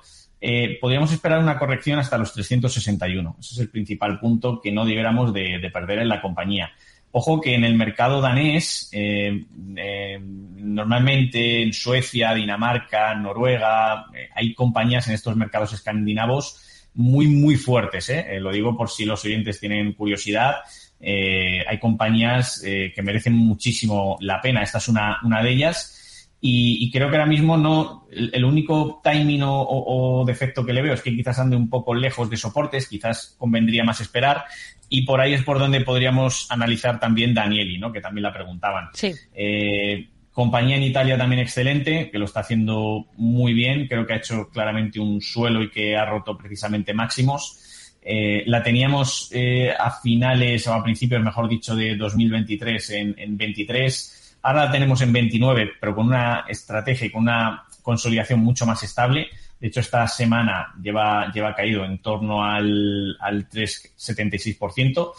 podríamos 0.81 1.11
esperar 1.11 1.41
una 1.41 1.59
corrección 1.59 1.99
hasta 1.99 2.19
los 2.19 2.33
361. 2.35 3.37
Ese 3.41 3.55
es 3.55 3.59
el 3.59 3.69
principal 3.69 4.21
punto 4.21 4.61
que 4.61 4.71
no 4.71 4.85
debiéramos 4.85 5.35
de 5.35 5.71
perder 5.73 5.99
en 5.99 6.09
la 6.09 6.23
compañía. 6.23 6.71
Ojo 7.11 7.41
que 7.41 7.55
en 7.55 7.65
el 7.65 7.75
mercado 7.75 8.21
danés, 8.21 8.91
eh, 8.93 9.45
eh, 9.77 10.19
normalmente 10.21 11.63
en 11.63 11.73
Suecia, 11.73 12.35
Dinamarca, 12.35 13.15
Noruega, 13.15 14.07
eh, 14.15 14.29
hay 14.35 14.55
compañías 14.55 15.09
en 15.09 15.15
estos 15.15 15.35
mercados 15.35 15.73
escandinavos 15.73 16.61
muy, 16.95 17.27
muy 17.27 17.57
fuertes. 17.57 18.13
lo 18.41 18.51
digo 18.51 18.77
por 18.77 18.91
si 18.91 19.05
los 19.05 19.25
oyentes 19.25 19.61
tienen 19.61 19.93
curiosidad. 19.93 20.57
hay 21.01 21.79
compañías 21.79 22.61
que 22.65 23.03
merecen 23.03 23.35
muchísimo 23.35 24.17
la 24.21 24.41
pena. 24.41 24.63
Esta 24.63 24.79
es 24.79 24.89
una, 24.89 25.19
una 25.23 25.41
de 25.43 25.51
ellas. 25.51 25.98
Y, 26.41 26.91
creo 26.93 27.11
que 27.11 27.17
ahora 27.17 27.27
mismo 27.27 27.57
no 27.57 28.07
el, 28.13 28.45
único 28.45 29.01
timing 29.03 29.43
o, 29.43 29.61
o, 29.61 30.25
defecto 30.25 30.65
que 30.65 30.73
le 30.73 30.83
veo 30.83 30.95
es 30.95 31.03
que 31.03 31.15
quizás 31.15 31.41
ande 31.41 31.57
un 31.57 31.69
poco 31.69 31.95
lejos 31.95 32.31
de 32.31 32.37
soportes, 32.37 32.89
quizás 32.89 33.35
convendría 33.39 33.83
más 33.83 34.01
esperar. 34.01 34.45
Y 34.89 35.03
por 35.03 35.21
ahí 35.21 35.35
es 35.35 35.43
por 35.43 35.59
donde 35.59 35.81
podríamos 35.81 36.51
analizar 36.51 37.01
también 37.01 37.35
Danieli, 37.35 37.79
¿no? 37.79 37.93
que 37.93 38.01
también 38.01 38.23
la 38.23 38.33
preguntaban. 38.33 38.89
Sí. 38.95 39.13
Eh, 39.35 40.09
compañía 40.33 40.77
en 40.77 40.85
Italia 40.85 41.19
también 41.19 41.41
excelente, 41.41 42.11
que 42.11 42.19
lo 42.19 42.25
está 42.25 42.41
haciendo 42.41 43.07
muy 43.17 43.53
bien. 43.53 43.87
Creo 43.89 44.07
que 44.07 44.13
ha 44.15 44.19
hecho 44.19 44.49
claramente 44.49 45.01
un 45.01 45.21
suelo 45.21 45.63
y 45.63 45.71
que 45.71 45.97
ha 45.97 46.05
roto 46.05 46.39
precisamente 46.39 46.95
máximos. 46.95 47.97
Eh, 48.01 48.45
la 48.47 48.63
teníamos 48.63 49.29
eh, 49.33 49.75
a 49.77 49.91
finales 49.91 50.67
o 50.67 50.73
a 50.73 50.83
principios, 50.83 51.23
mejor 51.23 51.49
dicho, 51.49 51.75
de 51.75 51.97
2023 51.97 52.91
en, 52.91 53.15
en 53.19 53.37
23. 53.37 54.18
Ahora 54.43 54.67
la 54.67 54.71
tenemos 54.71 55.01
en 55.03 55.13
29, 55.13 55.73
pero 55.81 55.95
con 55.95 56.07
una 56.07 56.45
estrategia 56.49 57.07
y 57.07 57.11
con 57.11 57.23
una 57.23 57.65
consolidación 57.83 58.41
mucho 58.41 58.67
más 58.67 58.83
estable. 58.83 59.29
De 59.59 59.69
hecho, 59.69 59.81
esta 59.81 60.07
semana 60.07 60.75
lleva, 60.81 61.33
lleva 61.33 61.55
caído 61.55 61.85
en 61.85 62.01
torno 62.01 62.45
al, 62.45 63.17
al 63.21 63.49
3,76%, 63.49 65.13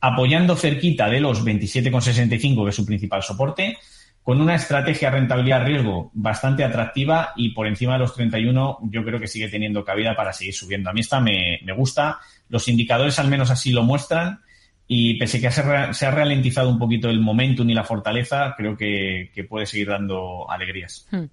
apoyando 0.00 0.56
cerquita 0.56 1.08
de 1.08 1.20
los 1.20 1.44
27,65, 1.44 2.64
que 2.64 2.70
es 2.70 2.76
su 2.76 2.84
principal 2.84 3.22
soporte, 3.22 3.78
con 4.24 4.40
una 4.40 4.54
estrategia 4.54 5.10
rentabilidad-riesgo 5.10 6.10
bastante 6.14 6.64
atractiva 6.64 7.34
y 7.36 7.50
por 7.50 7.66
encima 7.66 7.92
de 7.92 7.98
los 8.00 8.14
31 8.14 8.78
yo 8.84 9.04
creo 9.04 9.20
que 9.20 9.28
sigue 9.28 9.50
teniendo 9.50 9.84
cabida 9.84 10.16
para 10.16 10.32
seguir 10.32 10.54
subiendo. 10.54 10.88
A 10.88 10.94
mí 10.94 11.00
esta 11.00 11.20
me, 11.20 11.60
me 11.62 11.74
gusta, 11.74 12.18
los 12.48 12.66
indicadores 12.66 13.18
al 13.18 13.28
menos 13.28 13.50
así 13.50 13.70
lo 13.70 13.82
muestran 13.82 14.40
y 14.86 15.18
pese 15.18 15.38
a 15.38 15.40
que 15.40 15.94
se 15.94 16.06
ha 16.06 16.10
ralentizado 16.10 16.68
un 16.68 16.78
poquito 16.78 17.08
el 17.08 17.20
momentum 17.20 17.68
y 17.70 17.74
la 17.74 17.84
fortaleza, 17.84 18.54
creo 18.56 18.76
que, 18.76 19.30
puede 19.48 19.66
seguir 19.66 19.88
dando 19.88 20.50
alegrías. 20.50 21.06
Hmm. 21.10 21.24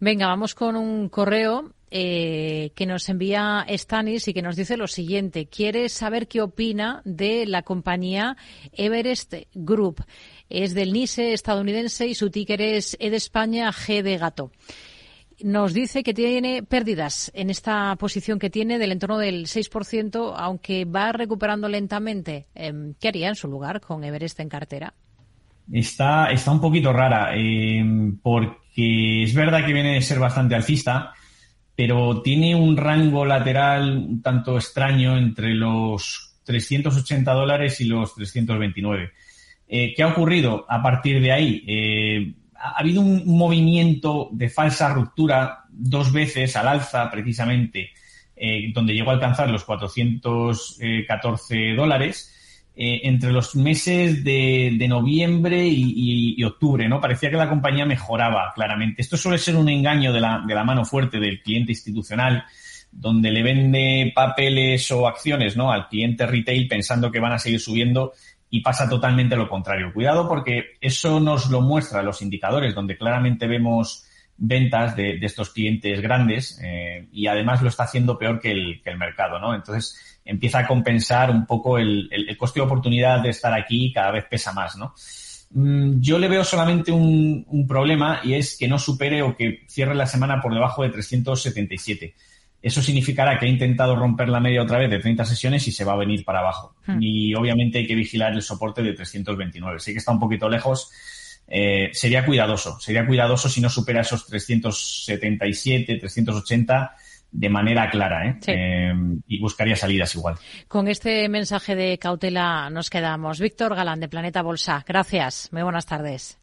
Venga, 0.00 0.26
vamos 0.26 0.54
con 0.54 0.74
un 0.74 1.08
correo 1.08 1.72
eh, 1.90 2.72
que 2.74 2.86
nos 2.86 3.08
envía 3.08 3.64
Stanis 3.68 4.28
y 4.28 4.34
que 4.34 4.42
nos 4.42 4.56
dice 4.56 4.76
lo 4.76 4.88
siguiente. 4.88 5.46
Quiere 5.46 5.88
saber 5.88 6.26
qué 6.26 6.42
opina 6.42 7.00
de 7.04 7.46
la 7.46 7.62
compañía 7.62 8.36
Everest 8.72 9.34
Group. 9.54 10.04
Es 10.50 10.74
del 10.74 10.92
NISE 10.92 11.32
estadounidense 11.32 12.06
y 12.06 12.14
su 12.14 12.30
ticker 12.30 12.60
es 12.60 12.96
E 13.00 13.10
de 13.10 13.16
España, 13.16 13.70
G 13.72 14.02
de 14.02 14.18
gato. 14.18 14.50
Nos 15.42 15.72
dice 15.72 16.02
que 16.02 16.14
tiene 16.14 16.64
pérdidas 16.64 17.30
en 17.34 17.50
esta 17.50 17.94
posición 17.96 18.38
que 18.38 18.50
tiene 18.50 18.78
del 18.78 18.90
entorno 18.90 19.18
del 19.18 19.46
6%, 19.46 20.34
aunque 20.36 20.84
va 20.84 21.12
recuperando 21.12 21.68
lentamente. 21.68 22.46
Em, 22.54 22.94
¿Qué 23.00 23.08
haría 23.08 23.28
en 23.28 23.36
su 23.36 23.46
lugar 23.46 23.80
con 23.80 24.02
Everest 24.02 24.40
en 24.40 24.48
cartera? 24.48 24.94
Está, 25.70 26.30
está 26.32 26.50
un 26.50 26.60
poquito 26.60 26.92
rara, 26.92 27.36
em, 27.36 28.18
porque 28.18 29.22
es 29.22 29.34
verdad 29.34 29.64
que 29.64 29.72
viene 29.72 29.94
de 29.94 30.02
ser 30.02 30.18
bastante 30.18 30.56
alcista, 30.56 31.12
pero 31.76 32.20
tiene 32.22 32.56
un 32.56 32.76
rango 32.76 33.24
lateral 33.24 33.96
un 33.96 34.22
tanto 34.22 34.56
extraño 34.56 35.16
entre 35.16 35.54
los 35.54 36.36
380 36.44 37.32
dólares 37.32 37.80
y 37.80 37.84
los 37.84 38.14
329. 38.14 39.12
Eh, 39.68 39.92
¿Qué 39.94 40.02
ha 40.02 40.08
ocurrido 40.08 40.64
a 40.68 40.82
partir 40.82 41.20
de 41.20 41.30
ahí? 41.30 41.64
Eh, 41.66 42.32
ha 42.58 42.78
habido 42.78 43.00
un 43.00 43.26
movimiento 43.26 44.28
de 44.32 44.48
falsa 44.48 44.92
ruptura 44.92 45.64
dos 45.70 46.12
veces 46.12 46.56
al 46.56 46.68
alza, 46.68 47.10
precisamente, 47.10 47.90
eh, 48.34 48.70
donde 48.72 48.94
llegó 48.94 49.10
a 49.10 49.14
alcanzar 49.14 49.48
los 49.48 49.64
414 49.64 51.74
dólares 51.74 52.34
eh, 52.74 53.00
entre 53.04 53.32
los 53.32 53.56
meses 53.56 54.24
de, 54.24 54.86
noviembre 54.88 55.66
y, 55.66 56.42
octubre, 56.44 56.88
¿no? 56.88 57.00
Parecía 57.00 57.30
que 57.30 57.36
la 57.36 57.48
compañía 57.48 57.86
mejoraba 57.86 58.52
claramente. 58.54 59.02
Esto 59.02 59.16
suele 59.16 59.38
ser 59.38 59.56
un 59.56 59.68
engaño 59.68 60.12
de 60.12 60.20
la, 60.20 60.42
de 60.46 60.54
la 60.54 60.64
mano 60.64 60.84
fuerte 60.84 61.18
del 61.18 61.42
cliente 61.42 61.72
institucional, 61.72 62.44
donde 62.90 63.30
le 63.30 63.42
vende 63.42 64.12
papeles 64.14 64.90
o 64.92 65.06
acciones, 65.06 65.56
¿no? 65.56 65.72
Al 65.72 65.88
cliente 65.88 66.26
retail 66.26 66.68
pensando 66.68 67.10
que 67.10 67.20
van 67.20 67.32
a 67.32 67.38
seguir 67.38 67.60
subiendo 67.60 68.12
y 68.50 68.60
pasa 68.60 68.88
totalmente 68.88 69.36
lo 69.36 69.48
contrario. 69.48 69.92
Cuidado 69.92 70.28
porque 70.28 70.76
eso 70.80 71.20
nos 71.20 71.50
lo 71.50 71.60
muestra 71.60 72.02
los 72.02 72.22
indicadores, 72.22 72.74
donde 72.74 72.96
claramente 72.96 73.46
vemos 73.46 74.04
ventas 74.36 74.94
de, 74.96 75.18
estos 75.20 75.50
clientes 75.50 76.00
grandes 76.00 76.60
eh, 76.62 77.08
y 77.12 77.26
además 77.26 77.60
lo 77.60 77.68
está 77.68 77.84
haciendo 77.84 78.16
peor 78.16 78.40
que 78.40 78.52
el, 78.52 78.80
mercado, 78.96 79.38
¿no? 79.38 79.54
Entonces, 79.54 80.20
empieza 80.24 80.60
a 80.60 80.66
compensar 80.66 81.30
un 81.30 81.44
poco 81.44 81.78
el, 81.78 82.08
el, 82.10 82.36
coste 82.36 82.60
de 82.60 82.66
oportunidad 82.66 83.20
de 83.20 83.30
estar 83.30 83.52
aquí 83.52 83.92
cada 83.92 84.12
vez 84.12 84.24
pesa 84.30 84.52
más, 84.52 84.76
¿no? 84.76 84.94
Mm, 85.50 86.00
yo 86.00 86.18
le 86.18 86.28
veo 86.28 86.44
solamente 86.44 86.92
un, 86.92 87.66
problema 87.66 88.20
y 88.22 88.34
es 88.34 88.56
que 88.56 88.68
no 88.68 88.78
supere 88.78 89.22
o 89.22 89.36
que 89.36 89.64
cierre 89.68 89.94
la 89.94 90.06
semana 90.06 90.40
por 90.40 90.54
debajo 90.54 90.82
de 90.82 90.90
377. 90.90 92.14
Eso 92.68 92.82
significará 92.82 93.38
que 93.38 93.46
ha 93.46 93.48
intentado 93.48 93.96
romper 93.96 94.28
la 94.28 94.40
media 94.40 94.62
otra 94.62 94.78
vez 94.78 94.90
de 94.90 94.98
30 94.98 95.24
sesiones 95.24 95.66
y 95.66 95.72
se 95.72 95.84
va 95.84 95.94
a 95.94 95.96
venir 95.96 96.22
para 96.22 96.40
abajo. 96.40 96.74
Hmm. 96.86 96.98
Y 97.00 97.34
obviamente 97.34 97.78
hay 97.78 97.86
que 97.86 97.94
vigilar 97.94 98.34
el 98.34 98.42
soporte 98.42 98.82
de 98.82 98.92
329. 98.92 99.80
Sí 99.80 99.92
que 99.92 99.98
está 99.98 100.12
un 100.12 100.20
poquito 100.20 100.50
lejos. 100.50 100.90
Eh, 101.46 101.88
sería 101.92 102.26
cuidadoso, 102.26 102.78
sería 102.78 103.06
cuidadoso 103.06 103.48
si 103.48 103.62
no 103.62 103.70
supera 103.70 104.02
esos 104.02 104.26
377, 104.26 105.96
380 105.96 106.92
de 107.30 107.48
manera 107.48 107.88
clara 107.90 108.26
¿eh? 108.26 108.38
¿eh? 108.46 108.92
y 109.26 109.40
buscaría 109.40 109.74
salidas 109.74 110.14
igual. 110.14 110.36
Con 110.68 110.88
este 110.88 111.26
mensaje 111.30 111.74
de 111.74 111.96
cautela 111.96 112.68
nos 112.68 112.90
quedamos. 112.90 113.40
Víctor 113.40 113.74
Galán 113.74 114.00
de 114.00 114.08
Planeta 114.08 114.42
Bolsa, 114.42 114.84
gracias. 114.86 115.48
Muy 115.52 115.62
buenas 115.62 115.86
tardes. 115.86 116.38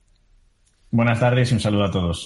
Buenas 0.90 1.20
tardes 1.20 1.52
y 1.52 1.54
un 1.54 1.60
saludo 1.60 1.84
a 1.84 1.92
todos. 1.92 2.24